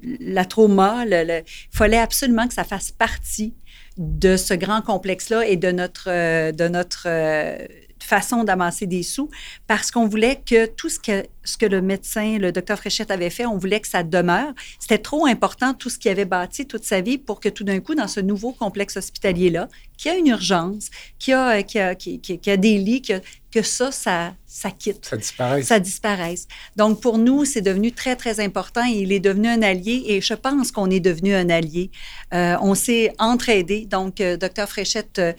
[0.03, 3.55] la trauma, il fallait absolument que ça fasse partie
[3.97, 7.59] de ce grand complexe-là et de notre, euh, de notre euh,
[8.05, 9.31] façon d'amasser des sous
[9.67, 13.31] parce qu'on voulait que tout ce que, ce que le médecin, le docteur Fréchette avait
[13.31, 14.53] fait, on voulait que ça demeure.
[14.79, 17.81] C'était trop important, tout ce qu'il avait bâti toute sa vie pour que tout d'un
[17.81, 22.51] coup, dans ce nouveau complexe hospitalier-là, qui a une urgence, qui a, qui a, qui,
[22.51, 23.03] a des lits,
[23.51, 25.07] que ça, ça, ça quitte.
[25.07, 25.67] Ça disparaisse.
[25.67, 26.47] Ça disparaisse.
[26.77, 30.35] Donc, pour nous, c'est devenu très, très important il est devenu un allié et je
[30.35, 31.91] pense qu'on est devenu un allié.
[32.35, 33.87] Euh, on s'est entraidé.
[33.87, 35.33] Donc, euh, docteur Fréchette euh,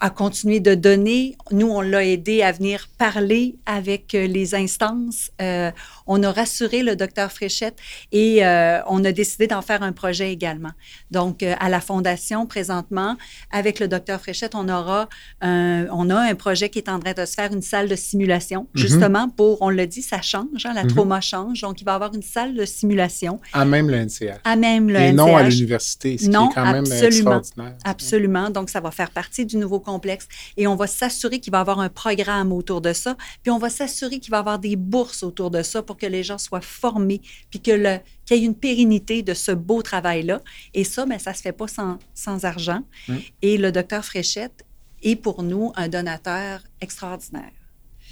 [0.00, 1.36] à continuer de donner.
[1.50, 5.30] Nous, on l'a aidé à venir parler avec euh, les instances.
[5.40, 5.70] Euh,
[6.06, 7.78] on a rassuré le docteur Fréchette
[8.12, 10.72] et euh, on a décidé d'en faire un projet également.
[11.10, 13.16] Donc, à la Fondation, présentement,
[13.50, 15.08] avec le docteur Fréchette, on aura
[15.40, 17.96] un, on a un projet qui est en train de se faire, une salle de
[17.96, 18.80] simulation, mhm.
[18.80, 20.90] justement pour, on l'a dit, ça change, hein, la mhm.
[20.90, 21.60] trauma change.
[21.60, 23.40] Donc, il va y avoir une salle de simulation.
[23.52, 24.40] À même le NCH.
[24.44, 27.78] À même le Et non à l'université, ce non, qui est quand même absolument, extraordinaire.
[27.84, 28.50] Absolument.
[28.50, 31.60] Donc, ça va faire partie du nouveau complexe et on va s'assurer qu'il va y
[31.60, 34.76] avoir un programme autour de ça, puis on va s'assurer qu'il va y avoir des
[34.76, 37.20] bourses autour de ça pour que les gens soient formés,
[37.50, 40.42] puis le, qu'il y ait une pérennité de ce beau travail-là.
[40.72, 42.82] Et ça, ben, ça ne se fait pas sans, sans argent.
[43.08, 43.20] Hum.
[43.42, 44.64] Et le docteur Fréchette
[45.02, 47.52] est pour nous un donateur extraordinaire.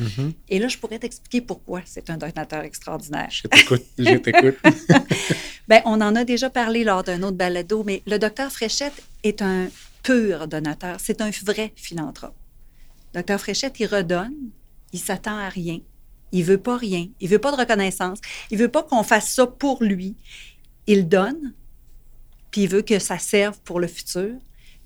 [0.00, 0.32] Mm-hmm.
[0.48, 3.28] Et là, je pourrais t'expliquer pourquoi c'est un donateur extraordinaire.
[3.30, 4.56] Je t'écoute, je t'écoute.
[5.68, 9.42] Bien, on en a déjà parlé lors d'un autre balado, mais le docteur Fréchette est
[9.42, 9.68] un
[10.02, 10.98] pur donateur.
[10.98, 12.34] C'est un vrai philanthrope.
[13.14, 14.34] Docteur Fréchette, il redonne,
[14.92, 15.80] il s'attend à rien.
[16.32, 17.06] Il veut pas rien.
[17.20, 18.18] Il veut pas de reconnaissance.
[18.50, 20.16] Il veut pas qu'on fasse ça pour lui.
[20.86, 21.54] Il donne,
[22.50, 24.32] puis il veut que ça serve pour le futur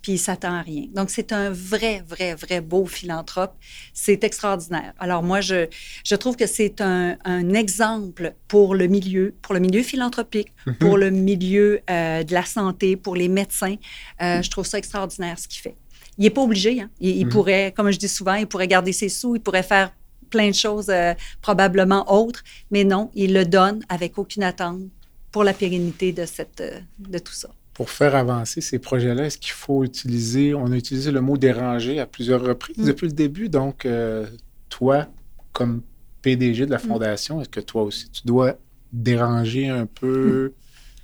[0.07, 0.85] puis il s'attend à rien.
[0.95, 3.57] Donc, c'est un vrai, vrai, vrai beau philanthrope.
[3.93, 4.93] C'est extraordinaire.
[5.01, 5.67] Alors, moi, je,
[6.05, 10.75] je trouve que c'est un, un, exemple pour le milieu, pour le milieu philanthropique, mhm.
[10.77, 13.75] pour le milieu euh, de la santé, pour les médecins.
[14.23, 15.75] Euh, je trouve ça extraordinaire ce qu'il fait.
[16.19, 16.83] Il n'est pas obligé.
[16.83, 16.91] Hein?
[17.01, 17.33] Il, mhm.
[17.33, 19.91] pourrait, comme je dis souvent, il pourrait garder ses sous, il pourrait faire
[20.31, 24.81] plein de choses euh, probablement autres, mais non, il le donne avec aucune attente
[25.33, 26.63] pour la pérennité de, cette,
[26.99, 31.11] de tout ça pour faire avancer ces projets-là, est-ce qu'il faut utiliser, on a utilisé
[31.11, 32.87] le mot déranger à plusieurs reprises mm.
[32.87, 34.27] depuis le début, donc euh,
[34.71, 35.09] toi,
[35.53, 35.83] comme
[36.23, 36.89] PDG de la mm.
[36.89, 38.57] Fondation, est-ce que toi aussi, tu dois
[38.95, 40.53] déranger un peu mm.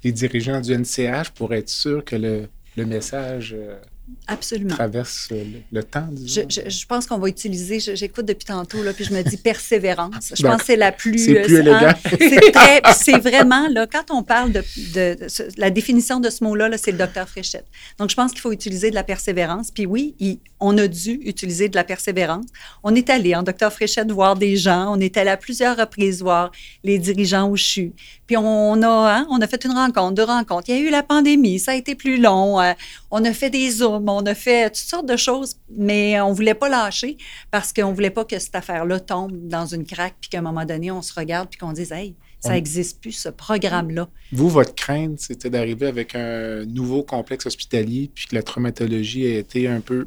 [0.05, 2.49] les dirigeants du NCH pour être sûr que le,
[2.79, 3.79] le message euh,
[4.27, 4.75] Absolument.
[4.75, 5.29] traverse
[5.73, 9.23] le, temps, je, je, pense qu'on va utiliser, j'écoute depuis tantôt, là, puis je me
[9.23, 10.33] dis persévérance.
[10.37, 11.19] Je pense que c'est la plus...
[11.19, 11.95] C'est plus élégant.
[12.95, 14.63] c'est vraiment, là, quand on parle de,
[14.95, 15.17] de,
[15.57, 17.67] la définition de ce mot-là, -là, c'est le docteur Fréchette.
[17.99, 19.71] Donc, je pense qu'il faut utiliser de la persévérance.
[19.71, 20.15] Puis oui,
[20.61, 22.47] on a dû utiliser de la persévérance.
[22.83, 24.95] On est allé en docteur Fréchette voir des gens.
[24.95, 26.53] On est allé à plusieurs reprises voir
[26.85, 27.93] les dirigeants au CHU.
[28.27, 30.69] Puis on a, hein, on a fait une rencontre, deux rencontres.
[30.69, 32.61] Il y a eu la pandémie, ça a été plus long.
[32.61, 32.73] Euh,
[33.15, 36.55] on a fait des zooms, on a fait toutes sortes de choses, mais on voulait
[36.55, 37.19] pas lâcher
[37.51, 40.65] parce qu'on voulait pas que cette affaire-là tombe dans une craque puis qu'à un moment
[40.65, 44.09] donné, on se regarde puis qu'on dise, hey, ça n'existe plus, ce programme-là.
[44.33, 49.39] Vous, votre crainte, c'était d'arriver avec un nouveau complexe hospitalier puis que la traumatologie a
[49.39, 50.07] été un peu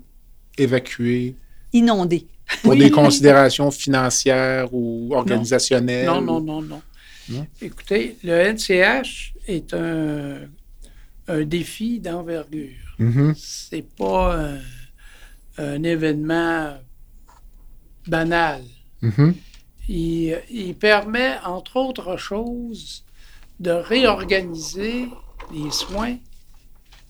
[0.58, 1.36] évacuée?
[1.74, 2.26] Inondée.
[2.64, 6.08] Pour des considérations financières ou organisationnelles.
[6.08, 6.82] Non, non, non, non.
[7.62, 10.40] Écoutez, le NCH est un,
[11.28, 12.85] un défi d'envergure.
[13.00, 13.34] Mm-hmm.
[13.38, 14.58] C'est pas
[15.58, 16.78] un, événement
[18.08, 18.64] banal.
[19.02, 19.34] Mm-hmm.
[19.90, 23.04] il, permet, entre autres choses,
[23.60, 25.08] de réorganiser
[25.54, 26.18] les soins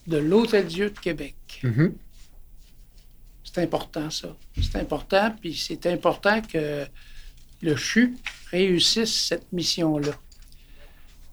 [0.06, 1.34] de l'Hôtel-Dieu de Québec.
[1.62, 1.92] Mm-hmm.
[3.44, 4.36] C'est important, ça.
[4.60, 6.86] C'est important, puis c'est important que
[7.62, 8.16] le CHU
[8.50, 10.12] réussisse cette mission-là.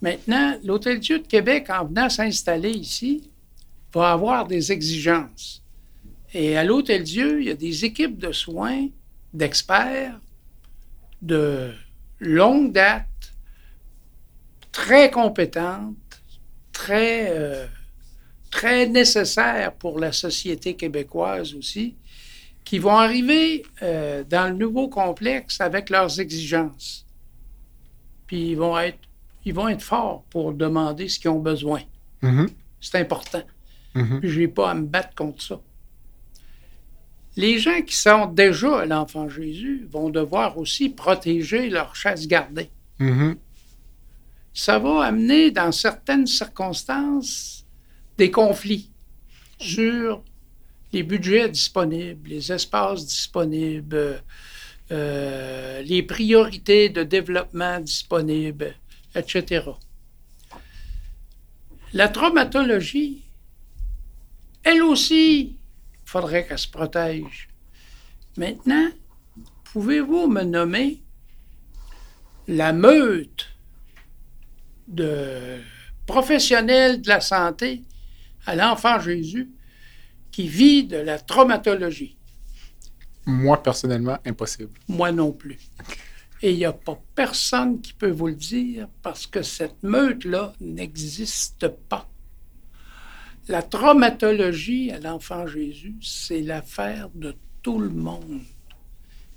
[0.01, 3.30] Maintenant, l'Hôtel-Dieu de Québec, en venant s'installer ici,
[3.94, 5.62] va avoir des exigences.
[6.34, 8.88] Et à l'Hôtel-Dieu, il y a des équipes de soins,
[9.34, 10.20] d'experts,
[11.22, 11.72] de
[12.20, 13.06] longue date,
[14.72, 15.96] très compétentes,
[16.72, 17.68] très, euh,
[18.50, 21.96] très nécessaires pour la société québécoise aussi,
[22.64, 27.06] qui vont arriver euh, dans le nouveau complexe avec leurs exigences.
[28.26, 28.98] Puis ils vont être,
[29.46, 31.82] ils vont être forts pour demander ce qu'ils ont besoin.
[32.22, 32.50] Mhm.
[32.82, 33.44] C'est important.
[33.96, 34.20] Mhm.
[34.24, 35.62] Je n'ai pas à me battre contre ça.
[37.36, 42.70] Les gens qui sont déjà à l'enfant Jésus vont devoir aussi protéger leur chasse gardée.
[43.00, 43.38] Mhm.
[44.54, 47.66] Ça va amener, dans certaines circonstances,
[48.18, 48.91] des conflits
[49.58, 50.24] sur
[50.91, 54.22] les budgets disponibles, les espaces disponibles,
[54.91, 58.76] euh, les priorités de développement disponibles,
[59.16, 59.72] etc.
[61.94, 63.22] La traumatologie,
[64.64, 65.57] elle aussi, il
[66.05, 67.49] faudrait qu'elle se protège.
[68.38, 68.89] Maintenant,
[69.66, 71.01] pouvez-vous me nommer
[72.47, 73.49] la meute
[74.88, 75.59] de
[76.05, 77.84] professionnels de la santé
[78.45, 79.49] à l'enfant Jésus
[80.32, 82.18] qui vit de la traumatologie?
[83.26, 84.74] Moi, personnellement, impossible.
[84.88, 85.57] Moi non plus.
[86.41, 90.53] Et il n'y a pas personne qui peut vous le dire parce que cette meute-là
[90.59, 92.09] n'existe pas.
[93.50, 98.41] La traumatologie à l'enfant Jésus, c'est l'affaire de tout le monde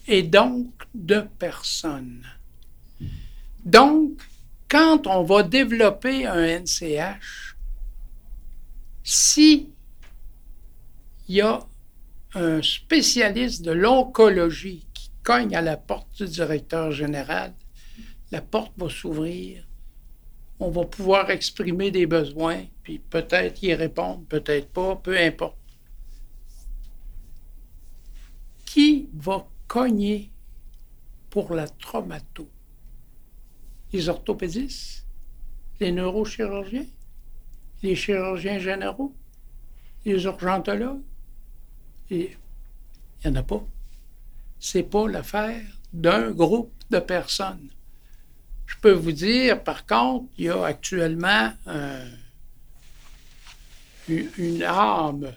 [0.07, 2.25] et donc de personne.
[3.65, 4.23] Donc,
[4.69, 7.57] quand on va développer un NCH,
[9.03, 9.71] si
[11.29, 11.67] il y a
[12.35, 17.55] un spécialiste de l'oncologie qui cogne à la porte du directeur général,
[18.31, 19.66] la porte va s'ouvrir,
[20.59, 25.57] on va pouvoir exprimer des besoins, puis peut-être y répondre, peut-être pas, peu importe.
[28.65, 30.31] Qui va cogner
[31.31, 32.49] pour la traumato?
[33.93, 35.07] Les orthopédistes?
[35.81, 36.87] Les neurochirurgiens?
[37.83, 39.15] Les chirurgiens généraux?
[40.05, 41.03] Les urgentologues?
[42.11, 42.31] Il
[43.25, 43.65] n'y en a pas.
[44.59, 47.69] C'est pas l'affaire d'un groupe de personnes.
[48.67, 52.05] Je peux vous dire, par contre, il y a actuellement un-
[54.09, 55.33] une, une âme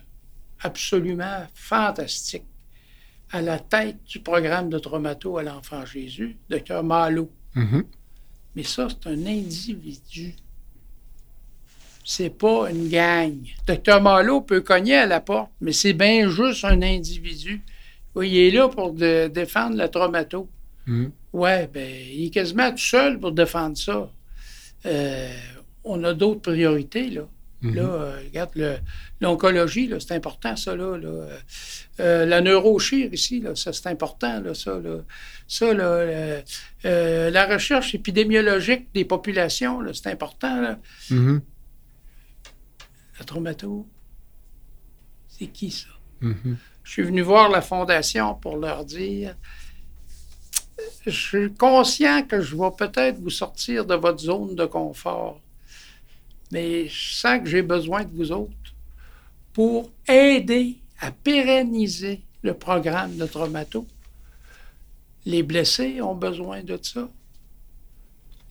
[0.61, 2.43] absolument fantastique
[3.31, 6.83] à la tête du programme de traumato à l'enfant Jésus, Dr.
[6.83, 7.29] Malo.
[7.55, 7.83] Mhm.
[8.55, 10.33] Mais ça, c'est un individu.
[12.03, 13.35] C'est pas une gang.
[13.67, 17.61] Docteur Malo peut cogner à la porte, mais c'est bien juste un individu.
[18.15, 20.49] Oui, il est là pour de- défendre la traumato.
[20.87, 21.11] Mhm.
[21.33, 24.09] Ouais, ben, il est quasiment tout seul pour défendre ça.
[24.85, 25.33] Euh,
[25.83, 27.27] on a d'autres priorités, là.
[27.61, 27.75] Mhm.
[27.75, 28.77] Là, euh, regarde, le-
[29.19, 30.97] l'oncologie, là, c'est important, ça, là.
[30.97, 31.27] là.
[31.99, 34.99] Euh, la neurochir ici, là, ça, c'est important, là, ça, là.
[35.47, 36.41] Ça, là,
[36.83, 40.79] la recherche épidémiologique des populations, là, c'est important, là.
[41.09, 41.41] Mhm.
[43.19, 43.85] La traumato,
[45.27, 45.89] c'est qui, ça?
[46.21, 46.57] Mhm.
[46.83, 49.35] Je suis venu voir la fondation pour leur dire
[51.05, 55.41] je suis conscient que je vais peut-être vous sortir de votre zone de confort,
[56.51, 58.53] mais je sens que j'ai besoin de vous autres
[59.53, 63.85] pour aider à pérenniser le programme de traumato.
[65.25, 67.09] Les blessés ont besoin de ça.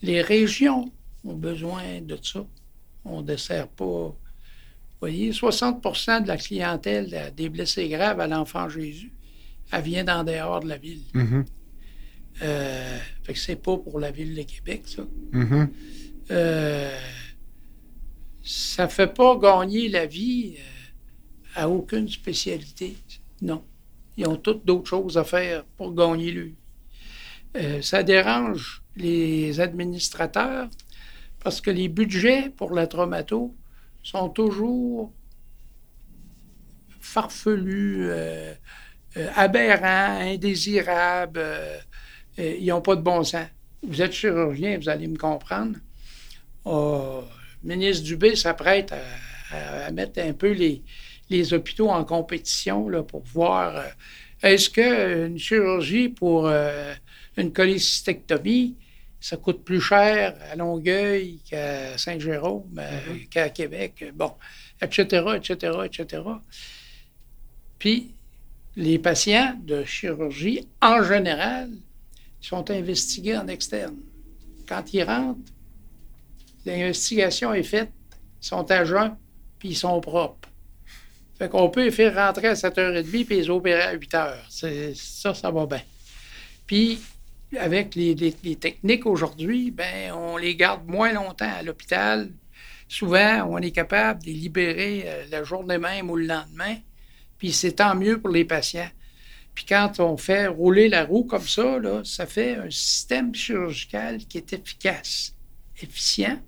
[0.01, 0.91] Les régions
[1.25, 2.45] ont besoin de ça.
[3.03, 3.85] On ne dessert pas.
[3.85, 4.15] Vous
[4.99, 9.11] voyez, 60% de la clientèle des blessés graves à l'enfant Jésus,
[9.71, 11.03] elle vient d'en dehors de la ville.
[11.13, 11.45] Mhm.
[12.41, 15.03] Euh, fait que c'est pas pour la ville de Québec, ça.
[15.31, 15.69] Mhm.
[16.31, 16.99] Euh,
[18.43, 22.95] ça fait pas gagner la vie euh, à aucune spécialité.
[23.41, 23.63] Non.
[24.17, 26.55] Ils ont toutes d'autres choses à faire pour gagner lui.
[27.81, 30.69] ça dérange les administrateurs
[31.41, 33.55] parce que les budgets pour la traumato
[34.03, 35.11] sont toujours
[36.99, 38.53] farfelus, euh,
[39.17, 41.41] euh, aberrants, indésirables.
[42.39, 43.47] Euh, euh, ils n'ont pas de bon sens.
[43.83, 45.77] Vous êtes chirurgien, vous allez me comprendre.
[46.65, 47.23] Oh,
[47.63, 48.97] le ministre Dubé s'apprête à,
[49.55, 50.81] à- à mettre un peu les,
[51.29, 53.83] les hôpitaux en compétition là, pour voir euh,
[54.43, 56.93] est-ce qu'une chirurgie pour euh,
[57.37, 58.75] une cholécystectomie,
[59.21, 64.31] ça coûte plus cher à Longueuil qu'à Saint-Jérôme, euh, qu'à Québec, bon,
[64.81, 66.21] etc., etc., etc.
[67.77, 68.11] Puis,
[68.75, 71.69] les patients de chirurgie, en général,
[72.47, 73.97] sont investigués en externe.
[74.67, 75.39] Quand ils rentrent,
[76.65, 77.91] l'investigation est faite,
[78.41, 79.15] ils sont à jeun,
[79.57, 80.47] puis ils sont propres.
[81.37, 84.35] Fait qu'on peut les faire rentrer à 7h30 puis les opérer à 8h.
[84.49, 85.81] C'est- Ça, ça va bien.
[86.67, 86.99] Puis,
[87.57, 88.15] avec les
[88.59, 92.29] techniques aujourd'hui, ben, on les garde moins longtemps à l'hôpital.
[92.87, 96.75] Souvent, on est capable de les libérer euh, la journée même ou le lendemain.
[97.37, 98.89] Puis c'est tant mieux pour les patients.
[99.59, 104.19] Puis quand on fait rouler la roue comme ça, là, ça fait un système chirurgical
[104.19, 105.35] qui est efficace,
[105.81, 106.39] efficient,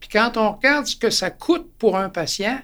[0.00, 2.58] Puis quand on regarde ce que ça coûte pour un patient,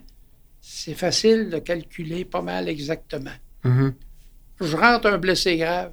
[0.62, 3.36] c'est facile de calculer pas mal exactement.
[3.62, 3.94] Mhm.
[4.62, 5.92] Je rentre un blessé grave.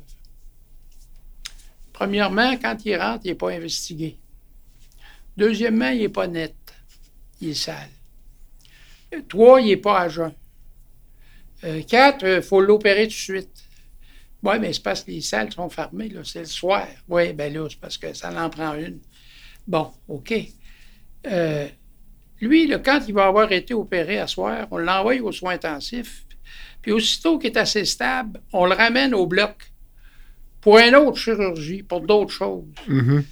[1.91, 4.17] Premièrement, quand il rentre, il n'est pas investigué.
[5.35, 6.55] Deuxièmement, il n'est pas net.
[7.41, 7.89] Il est sale.
[9.13, 10.33] Euh, Trois, il n'est pas à jeun.
[11.65, 13.50] Euh, quatre, il faut l'opérer tout de suite.
[14.43, 16.87] Oui, mais c'est parce que les salles sont fermées, là, c'est le soir.
[17.07, 18.99] Oui, bien là, c'est parce que ça en prend une.
[19.67, 20.33] Bon, OK.
[21.27, 21.67] Euh,
[22.39, 26.25] lui, là, quand il va avoir été opéré à soir, on l'envoie aux soins intensifs.
[26.81, 29.71] Puis aussitôt qu'il est assez stable, on le ramène au bloc
[30.59, 32.65] pour une autre chirurgie, pour d'autres choses.
[32.87, 33.23] Mhm.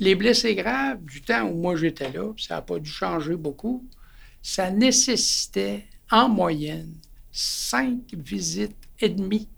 [0.00, 3.86] Les blessés graves, du temps où moi j'étais là, ça n'a pas dû changer beaucoup,
[4.42, 6.94] ça nécessitait en moyenne
[7.30, 9.48] cinq visites et demie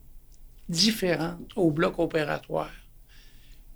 [0.68, 2.70] différentes au bloc opératoire.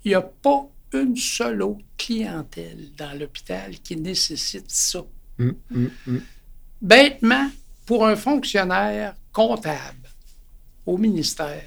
[0.05, 5.03] Il n'y a pas une seule autre clientèle dans l'hôpital qui nécessite ça.
[5.39, 5.55] Mhm.
[5.71, 5.91] Mhm.
[6.07, 6.23] Mhm.
[6.83, 7.51] Bêtement,
[7.87, 10.09] pour un fonctionnaire comptable
[10.87, 11.63] au ministère,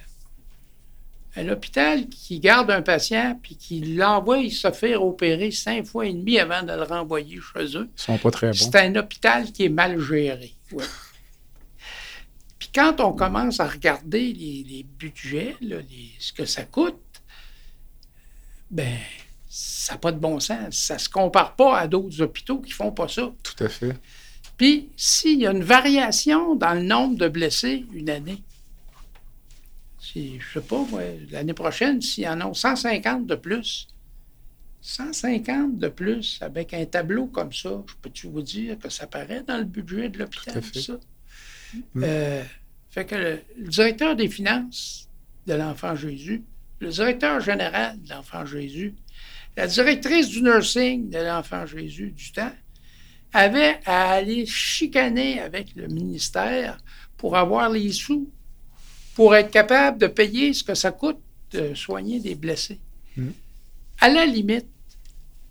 [1.35, 6.13] un hôpital qui garde un patient puis qui l'envoie se faire opérer cinq fois et
[6.13, 8.53] demi avant de le renvoyer chez eux, Ils sont pas très bons.
[8.53, 10.53] c'est un hôpital qui est mal géré.
[10.71, 10.83] Ouais.
[12.73, 16.95] Quand on commence à regarder les, les budgets, là, les- ce que ça coûte,
[18.71, 18.97] ben,
[19.47, 20.75] ça n'a pas de bon sens.
[20.75, 23.31] Ça ne se compare pas à d'autres hôpitaux qui font pas ça.
[23.43, 23.95] Tout à fait.
[24.57, 28.41] Puis, s'il y a une variation dans le nombre de blessés une année,
[29.99, 30.85] si, je sais pas,
[31.31, 33.87] l'année prochaine, s'il y en a 150 de plus,
[34.81, 39.43] 150 de plus avec un tableau comme ça, je peux-tu vous dire que ça paraît
[39.43, 40.79] dans le budget de Tout à l'hôpital, fait.
[40.81, 40.93] ça?
[41.95, 42.03] Mm.
[42.03, 42.43] Euh,
[42.93, 45.09] fait que le, le directeur des finances
[45.47, 46.43] de l'Enfant Jésus,
[46.79, 48.93] le directeur général de l'Enfant Jésus,
[49.57, 52.53] la directrice du nursing de l'Enfant Jésus du temps,
[53.33, 56.77] avait à aller chicaner avec le ministère
[57.17, 58.29] pour avoir les sous,
[59.15, 61.19] pour être capable de payer ce que ça coûte
[61.51, 62.79] de soigner des blessés.
[63.17, 63.29] Mm.
[64.01, 64.67] À la limite,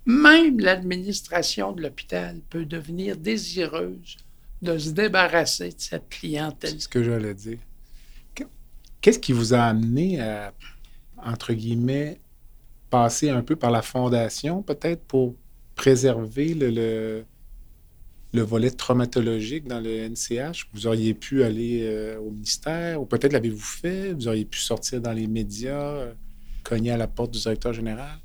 [0.07, 4.17] même l'administration de l'hôpital peut devenir désireuse
[4.63, 6.71] de se débarrasser de cette clientèle.
[6.71, 7.59] C'est ce que j'allais dire.
[8.35, 8.47] Qu-
[9.01, 10.55] Qu'est-ce qui vous a amené à,
[11.17, 12.21] entre guillemets,
[12.91, 15.37] passer un peu par la fondation, peut-être, pour
[15.75, 16.55] préserver
[18.33, 20.69] le volet traumatologique dans le NCH?
[20.73, 25.01] Vous auriez pu aller euh, au ministère, ou peut-être l'avez-vous fait, vous auriez pu sortir
[25.01, 26.15] dans les médias, euh,
[26.63, 28.19] cogner à la porte du directeur général?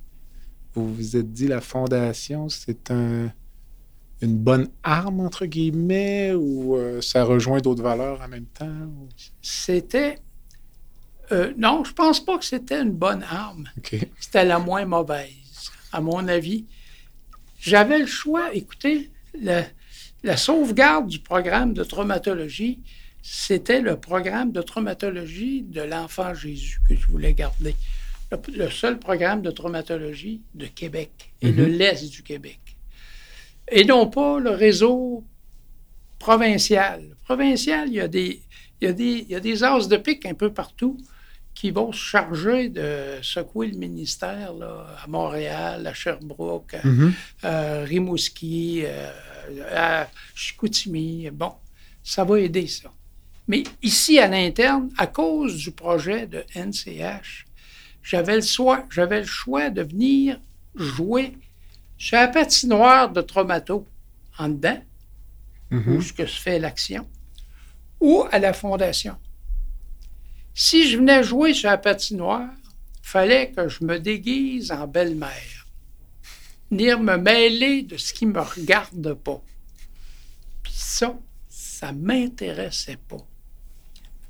[0.73, 3.31] Vous vous êtes dit, la fondation, c'est un
[4.21, 8.65] une bonne arme, entre guillemets, ou euh, ça rejoint d'autres valeurs en même temps?
[8.65, 9.07] ou-
[9.41, 10.19] C'était.
[11.31, 13.69] euh, non, je pense pas que c'était une bonne arme.
[14.19, 16.65] C'était la moins mauvaise, à mon avis.
[17.59, 18.53] J'avais le choix.
[18.53, 19.11] Écoutez,
[20.23, 22.79] la sauvegarde du programme de traumatologie,
[23.21, 27.75] c'était le programme de traumatologie de l'enfant Jésus que je voulais garder.
[28.31, 31.11] Le, le seul programme de traumatologie de Québec
[31.41, 32.59] et de l'Est du Québec.
[33.71, 35.23] Et non pas le réseau
[36.19, 37.15] provincial.
[37.25, 38.41] Provincial, il y a des,
[38.81, 40.97] il y a des, il y a des as de pique un peu partout
[41.53, 47.13] qui vont se charger de secouer le ministère là, à Montréal, à Sherbrooke, à, Mhm.
[47.43, 49.11] à Rimouski, euh,
[49.75, 51.29] à Chicoutimi.
[51.31, 51.53] Bon,
[52.03, 52.91] ça va aider ça.
[53.47, 57.45] Mais ici, à l'interne, à cause du projet de NCH,
[58.03, 60.39] j'avais le, choix, j'avais le choix de venir
[60.75, 61.33] jouer
[61.97, 63.87] sur la patinoire de Traumato,
[64.37, 64.81] en dedans,
[65.69, 65.97] Mhm.
[65.97, 67.07] où ce que se fait l'action,
[67.99, 69.17] ou à la fondation.
[70.53, 72.49] Si je venais jouer sur la patinoire,
[73.01, 75.67] fallait que je me déguise en belle-mère.
[76.71, 79.41] Venir me mêler de ce qui me regarde pas.
[80.63, 81.17] Puis ça,
[81.49, 83.25] ça m'intéressait pas.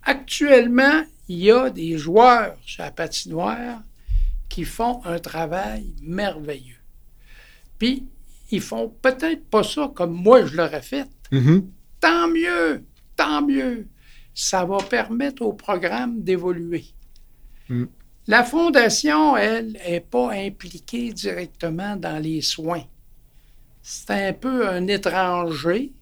[0.04, 3.82] Actuellement, il y a des joueurs sur la patinoire
[4.50, 6.77] qui font un travail merveilleux.
[7.78, 8.06] Puis,
[8.52, 11.70] ils font peut-être pas ça comme moi je l'aurais fait, Mhm.
[12.00, 12.84] tant mieux,
[13.16, 13.88] tant mieux.
[14.34, 16.86] Ça va permettre au programme d'évoluer.
[17.70, 17.86] Mm.
[18.28, 22.84] La fondation, elle, n'est pas impliquée directement dans les soins.
[23.82, 25.94] C'est un peu un étranger.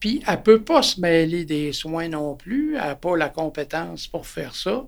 [0.00, 2.74] Puis elle ne peut pas se mêler des soins non plus.
[2.74, 4.84] Elle n'a pas la compétence pour faire ça.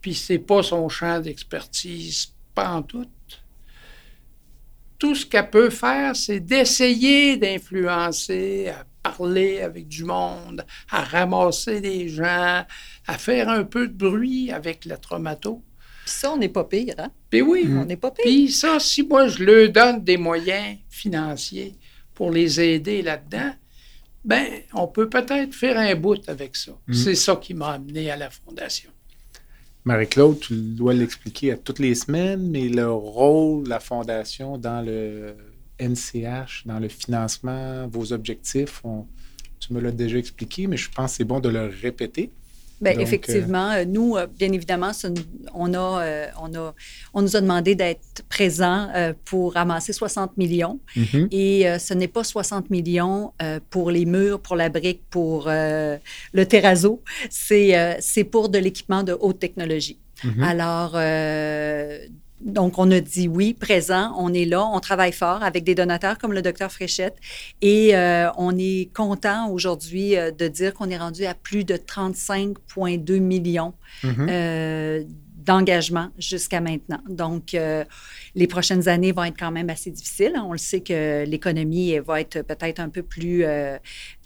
[0.00, 3.06] Puis c'est pas son champ d'expertise, pas en tout
[5.04, 11.82] tout ce qu'elle peut faire, c'est d'essayer d'influencer, à parler avec du monde, à ramasser
[11.82, 12.64] des gens,
[13.06, 15.62] à faire un peu de bruit avec le traumato.
[16.06, 17.10] Puis ça, on n'est pas pire, hein?
[17.28, 17.66] Puis oui.
[17.68, 18.24] On n'est pas pire.
[18.24, 21.74] Puis ça, si moi, je leur donne des moyens financiers
[22.14, 23.52] pour les aider là-dedans,
[24.24, 26.72] ben, on peut peut-être faire un bout avec ça.
[26.86, 26.94] Mm.
[26.94, 28.90] C'est ça qui m'a amené à la Fondation.
[29.84, 34.80] Marie-Claude, tu dois l'expliquer à toutes les semaines, mais le rôle de la Fondation dans
[34.82, 35.36] le
[35.78, 39.06] NCH, dans le financement, vos objectifs, on-
[39.60, 42.30] tu me l'as déjà expliqué, mais je pense que c'est bon de le répéter.
[42.84, 45.14] Bien, Donc, effectivement, euh, nous, euh, bien évidemment, une-
[45.54, 46.74] on, a, euh, on, a,
[47.14, 48.88] on nous a demandé d'être présents
[49.24, 50.78] pour ramasser 60 millions.
[50.96, 51.28] Mhm.
[51.30, 53.32] Et ce n'est pas 60 millions
[53.70, 57.02] pour les murs, pour la brique, pour le terrazzo.
[57.30, 59.98] C'est pour de l'équipement de haute technologie.
[60.24, 60.42] Mhm.
[60.42, 60.92] Alors,
[62.40, 66.18] donc, on a dit oui, présent, on est là, on travaille fort avec des donateurs
[66.18, 67.16] comme le docteur Fréchette
[67.62, 71.76] et euh, on est content aujourd'hui euh, de dire qu'on est rendu à plus de
[71.76, 74.26] 35,2 millions Mhm.
[74.28, 75.04] euh,
[75.44, 77.00] d'engagement jusqu'à maintenant.
[77.08, 77.84] Donc, euh,
[78.34, 80.32] les prochaines années vont être quand même assez difficiles.
[80.42, 83.76] On le sait que l'économie va être peut-être un peu plus euh,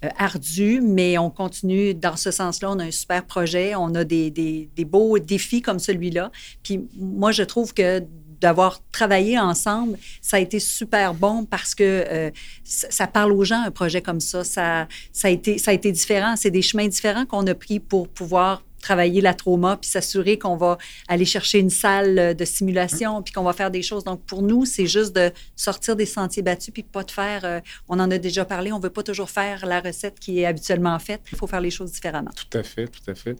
[0.04, 2.70] euh, ardue, mais on continue dans ce sens-là.
[2.70, 6.30] On a un super projet, on a des, des- beaux défis comme celui-là.
[6.62, 8.02] Puis moi, je trouve que
[8.40, 12.30] d'avoir travaillé ensemble, ça a été super bon parce que
[12.62, 14.44] ça parle aux gens, un projet comme ça.
[14.44, 16.36] Ça, ça, a, été, ça a été différent.
[16.36, 20.56] C'est des chemins différents qu'on a pris pour pouvoir travailler la trauma puis s'assurer qu'on
[20.56, 20.78] va
[21.08, 24.04] aller chercher une salle de simulation puis qu'on va faire des choses.
[24.04, 27.60] Donc, pour nous, c'est juste de sortir des sentiers battus puis pas de faire, euh,
[27.88, 30.98] on en a déjà parlé, on veut pas toujours faire la recette qui est habituellement
[30.98, 31.22] faite.
[31.32, 32.30] Il faut faire les choses différemment.
[32.34, 33.36] Tout à fait, tout à fait.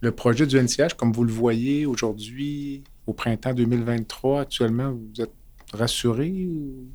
[0.00, 5.32] Le projet du NCH, comme vous le voyez aujourd'hui, au printemps 2023, actuellement, vous êtes
[5.72, 6.86] rassuré ou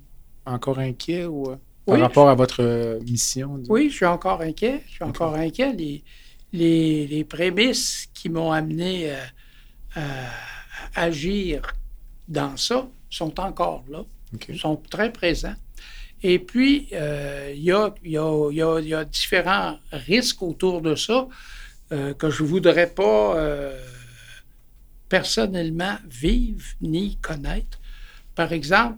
[0.46, 2.02] encore inquiet ou, euh, par Oui.
[2.02, 3.58] rapport à votre euh, mission?
[3.58, 3.74] disons?
[3.74, 4.82] Oui, je suis encore inquiet.
[4.88, 5.74] Je suis encore inquiet.
[5.74, 6.04] Les,
[6.54, 9.18] les, les prémices qui m'ont amené euh,
[9.96, 11.74] à agir
[12.28, 14.04] dans ça sont encore là,
[14.58, 15.56] sont très présents.
[16.22, 19.04] Et puis, euh, il y, a, il y, a, il y, a, il y a
[19.04, 21.28] différents risques autour de ça
[21.92, 23.78] euh, que je ne voudrais pas euh,
[25.10, 27.78] personnellement vivre ni connaître.
[28.36, 28.98] Par exemple,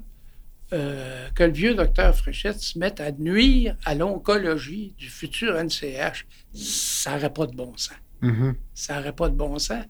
[0.73, 6.25] euh, que le vieux docteur Fréchette se mette à nuire à l'oncologie du futur NCH,
[6.53, 7.95] ça n'aurait pas de bon sens.
[8.21, 8.55] Mhm.
[8.73, 9.83] Ça n'aurait pas de bon sens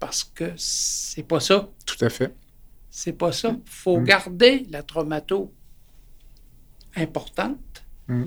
[0.00, 1.68] parce que c'est pas ça.
[1.86, 2.34] Tout à fait.
[2.90, 3.50] C'est pas ça.
[3.50, 4.04] Il faut Mm.
[4.04, 5.52] garder la traumato
[6.96, 8.24] importante Mm.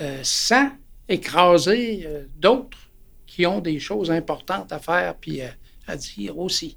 [0.00, 0.70] euh, sans
[1.08, 2.78] écraser euh, d'autres
[3.26, 5.40] qui ont des choses importantes à faire puis
[5.86, 6.76] à dire aussi.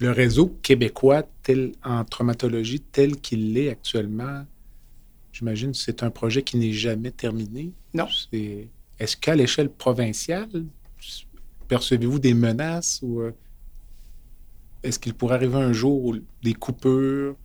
[0.00, 4.44] Le réseau québécois tel, en traumatologie tel qu'il l'est actuellement,
[5.32, 7.72] j'imagine que c'est un projet qui n'est jamais terminé.
[7.92, 8.08] Non.
[8.98, 10.64] Est-ce qu'à l'échelle provinciale,
[11.68, 13.32] percevez-vous des menaces ou euh,
[14.82, 17.36] est-ce qu'il pourrait arriver un jour où des coupures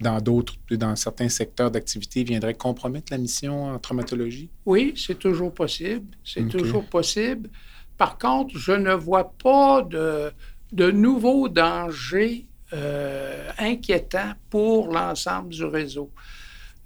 [0.00, 4.50] dans d'autres, dans certains secteurs d'activité viendraient compromettre la mission en traumatologie?
[4.66, 6.06] Oui, c'est toujours possible.
[6.22, 7.48] C'est toujours possible.
[7.96, 10.30] Par contre, je ne vois pas de,
[10.72, 16.10] de nouveaux dangers euh, inquiétants pour l'ensemble du réseau.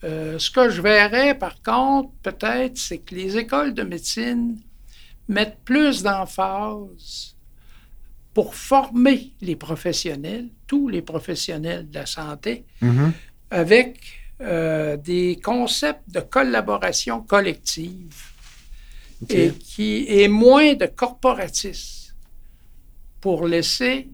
[0.04, 4.58] Euh, ce que je verrais, par contre, peut-être, c'est que les écoles de médecine
[5.28, 7.36] mettent plus d'emphase
[8.34, 12.64] pour former les professionnels, tous les professionnels de la santé,
[13.50, 14.00] avec
[14.40, 18.16] euh, des concepts de collaboration collective
[19.28, 21.99] et qui est moins de corporatisme
[23.20, 24.08] pour laisser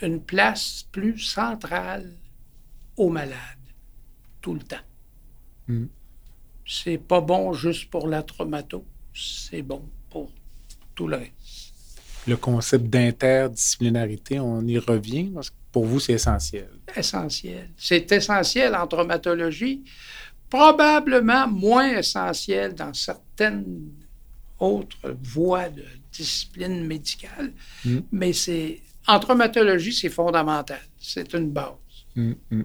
[0.00, 2.12] une place plus centrale
[2.96, 3.38] aux malades
[4.40, 4.76] tout le temps.
[5.68, 5.86] Mm.
[6.66, 8.84] C'est pas bon juste pour la traumato,
[9.14, 10.30] c'est bon pour
[10.94, 11.72] tout le reste.
[12.26, 16.68] Le concept d'interdisciplinarité, on y revient parce que pour vous, c'est essentiel.
[16.94, 17.70] essentiel.
[17.76, 19.82] C'est essentiel en traumatologie,
[20.48, 23.90] probablement moins essentiel dans certaines
[24.58, 27.52] autres voies de discipline médicale,
[27.84, 27.98] Mm.
[28.12, 30.80] mais c'est en traumatologie, c'est fondamental.
[30.98, 31.72] C'est une base.
[32.14, 32.62] Mm, mm.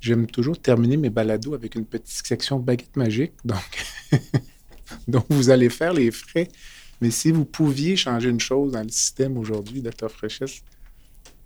[0.00, 3.84] J'aime toujours terminer mes balados avec une petite section baguette magique, donc
[5.08, 6.48] dont vous allez faire les frais.
[7.00, 10.10] Mais si vous pouviez changer une chose dans le système aujourd'hui, Dr.
[10.10, 10.62] Fréchesse,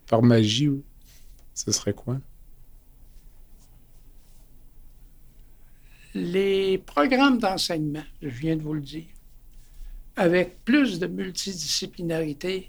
[0.08, 0.70] par magie,
[1.54, 2.18] ce serait quoi?
[6.14, 9.04] Les programmes d'enseignement, je viens de vous le dire,
[10.18, 12.68] avec plus de multidisciplinarité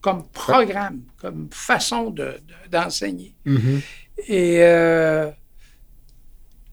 [0.00, 3.34] comme programme, comme façon de- de- d'enseigner.
[4.28, 5.30] Et euh,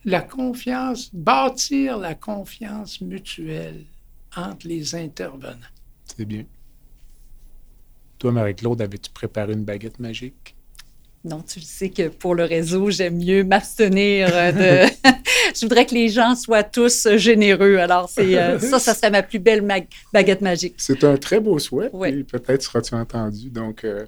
[0.05, 3.85] la confiance, bâtir la confiance mutuelle
[4.35, 5.57] entre les intervenants.
[6.05, 6.45] C'est bien.
[8.17, 10.55] Toi, Marie-Claude, avais-tu préparé une baguette magique?
[11.23, 14.85] Non, tu le sais que pour le réseau, j'aime mieux m'abstenir de.
[15.55, 17.77] je voudrais que les gens soient tous généreux.
[17.77, 19.65] Alors, c'est euh, ça, ça serait ma plus belle
[20.13, 20.75] baguette magique.
[20.77, 21.89] C'est un très beau souhait.
[21.93, 22.23] Oui.
[22.23, 23.49] Peut-être seras-tu entendu.
[23.49, 24.05] Donc, euh,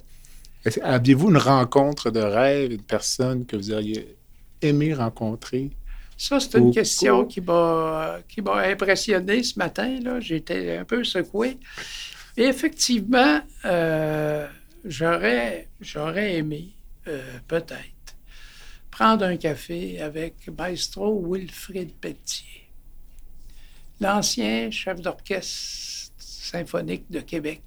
[0.82, 4.16] aviez-vous une rencontre de rêve, une personne que vous auriez
[4.60, 5.70] aimé rencontrer?
[6.16, 9.98] Ça, c'est une question qui m'a, qui m'a impressionné ce matin.
[10.02, 10.20] Là.
[10.20, 11.58] J'étais un peu secoué.
[12.36, 14.46] Et effectivement, euh,
[14.84, 16.68] j'aurais, j'aurais aimé
[17.08, 18.01] euh, peut-être,
[19.02, 22.68] prendre un café avec Maestro Wilfrid Pelletier,
[24.00, 27.62] l'ancien chef d'orchestre symphonique de Québec.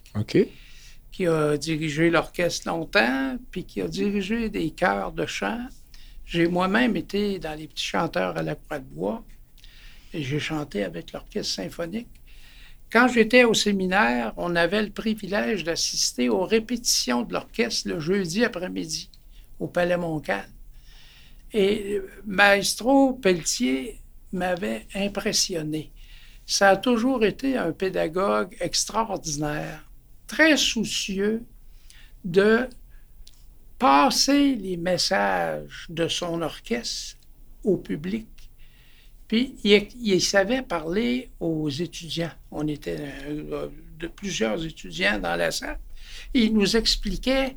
[1.12, 5.60] Qui a dirigé l'orchestre longtemps, puis qui a dirigé des chœurs de chant.
[6.26, 9.22] J'ai moi-même été dans les petits chanteurs à la Croix-de-Bois
[10.14, 12.08] et j'ai chanté avec l'orchestre symphonique.
[12.90, 18.46] Quand j'étais au séminaire, on avait le privilège d'assister aux répétitions de l'orchestre le jeudi
[18.46, 19.10] après-midi
[19.60, 20.55] au Palais Montcalm.
[21.58, 24.02] Et Maestro Pelletier
[24.34, 25.94] m'avait impressionné.
[26.46, 29.90] Ça a toujours été un pédagogue extraordinaire,
[30.28, 31.46] très soucieux
[32.26, 32.68] de
[33.80, 37.16] passer les messages de son orchestre
[37.64, 38.28] au public.
[39.30, 42.34] Puis il, savait parler aux étudiants.
[42.52, 45.80] On était euh, de plusieurs étudiants dans la salle.
[46.34, 47.56] il nous expliquait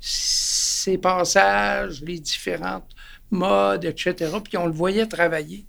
[0.00, 2.94] ses passages, les différentes
[3.30, 4.14] modes, etc.
[4.42, 5.66] Puis on le voyait travailler.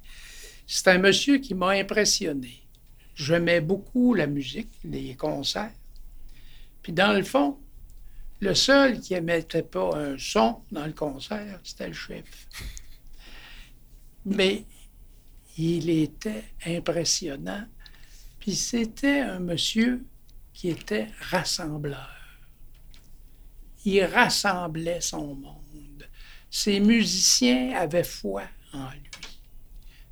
[0.68, 2.62] C'est un monsieur qui m'a impressionné.
[3.16, 5.74] J'aimais beaucoup la musique, les concerts.
[6.82, 7.58] Puis dans le fond,
[8.40, 12.48] le seul qui n'émettait pas un son dans le concert, c'était le chef.
[14.26, 14.64] Mais
[15.58, 17.66] il était impressionnant.
[18.40, 20.06] Puis c'était un monsieur
[20.54, 22.20] qui était rassembleur
[23.86, 25.59] il rassemblait son monde.
[26.52, 28.44] Ses musiciens avaient foi
[28.74, 29.10] en lui.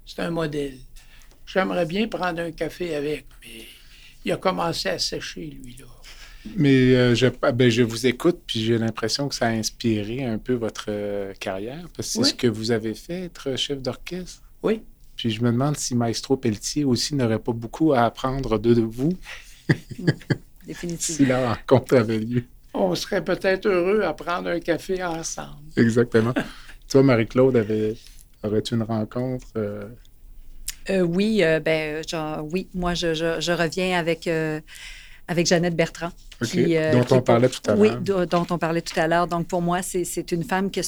[0.06, 0.78] C'est un modèle.
[1.46, 3.66] J'aimerais bien prendre un café avec, mais
[4.24, 5.86] il a commencé à sécher, lui-là.
[6.56, 10.24] Mais euh, je, ah, ben, je, vous écoute, puis j'ai l'impression que ça a inspiré
[10.24, 13.82] un peu votre euh, carrière, parce que c'est ce que vous avez fait, être chef
[13.82, 14.44] d'orchestre.
[14.64, 14.84] Oui.
[15.16, 19.14] Puis je me demande si Maestro Pelletier aussi n'aurait pas beaucoup à apprendre de, vous.
[20.66, 21.18] Définitivement.
[21.18, 22.44] si la rencontre avait lieu
[22.74, 25.72] on serait peut-être heureux à prendre un café ensemble.
[25.76, 26.34] Exactement.
[26.90, 27.66] Toi, Marie-Claude,
[28.44, 29.48] aurais-tu une rencontre?
[29.58, 29.90] Euh?
[30.90, 34.30] Euh, oui, euh, ben, genre, oui, moi, je, reviens avec,
[35.28, 36.12] avec Jeannette Bertrand.
[36.42, 37.80] dont on parlait tout à l'heure.
[37.80, 37.90] Oui,
[38.30, 39.28] dont on parlait tout à l'heure.
[39.28, 40.80] Donc, pour moi, c'est une femme que,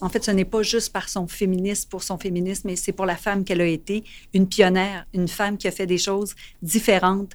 [0.00, 3.06] en fait, ce n'est pas juste par son féminisme, pour son féminisme, mais c'est pour
[3.06, 4.04] la femme qu'elle a été,
[4.34, 7.32] une pionnière, une femme qui a fait des choses différentes,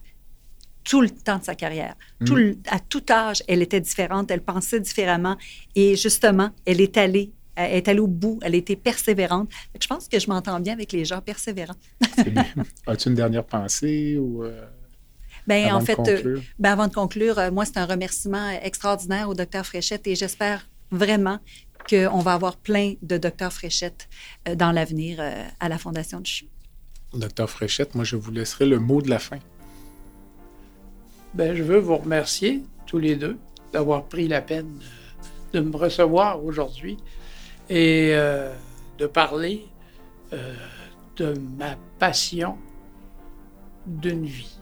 [0.85, 1.95] tout le temps de sa carrière.
[2.25, 2.55] Tout mm.
[2.69, 5.35] à tout âge, elle était différente, elle pensait différemment.
[5.75, 9.49] Et justement, elle est allée elle est allée au bout, elle a été persévérante.
[9.79, 11.75] Je pense que je m'entends bien avec les gens persévérants.
[12.87, 14.65] As-tu une dernière pensée ou euh,
[15.47, 19.33] ben, en fait, euh, ben, avant de conclure, euh, moi, c'est un remerciement extraordinaire au
[19.33, 21.39] docteur Fréchette et j'espère vraiment
[21.89, 24.09] qu'on va avoir plein de docteurs Fréchette
[24.55, 25.21] dans l'avenir
[25.59, 26.47] à la Fondation du CHU.
[27.13, 29.37] Docteur Fréchette, moi, je vous laisserai le mot de la fin.
[31.35, 33.37] Ben, je veux vous remercier tous les deux
[33.73, 34.79] d'avoir pris la peine
[35.51, 36.95] de me recevoir aujourd'hui
[37.69, 38.55] et euh,
[38.97, 39.67] de parler
[40.31, 40.55] euh,
[41.17, 42.57] de ma passion
[43.85, 44.57] d'une vie.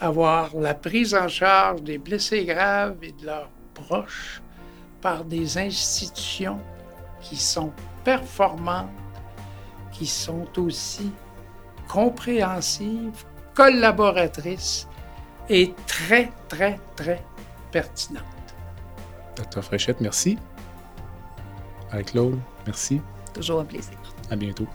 [0.00, 4.42] Avoir la prise en charge des blessés graves et de leurs proches
[5.00, 6.58] par des institutions
[7.20, 7.72] qui sont
[8.02, 8.90] performantes,
[9.92, 11.12] qui sont aussi
[11.86, 13.24] compréhensives,
[13.54, 14.88] collaboratrice
[15.48, 17.22] et très, très, très
[17.70, 18.24] pertinente.
[19.36, 20.38] Docteur Fréchette, merci.
[21.90, 23.00] Avec claude merci.
[23.32, 23.98] Toujours un plaisir.
[24.30, 24.66] À bientôt.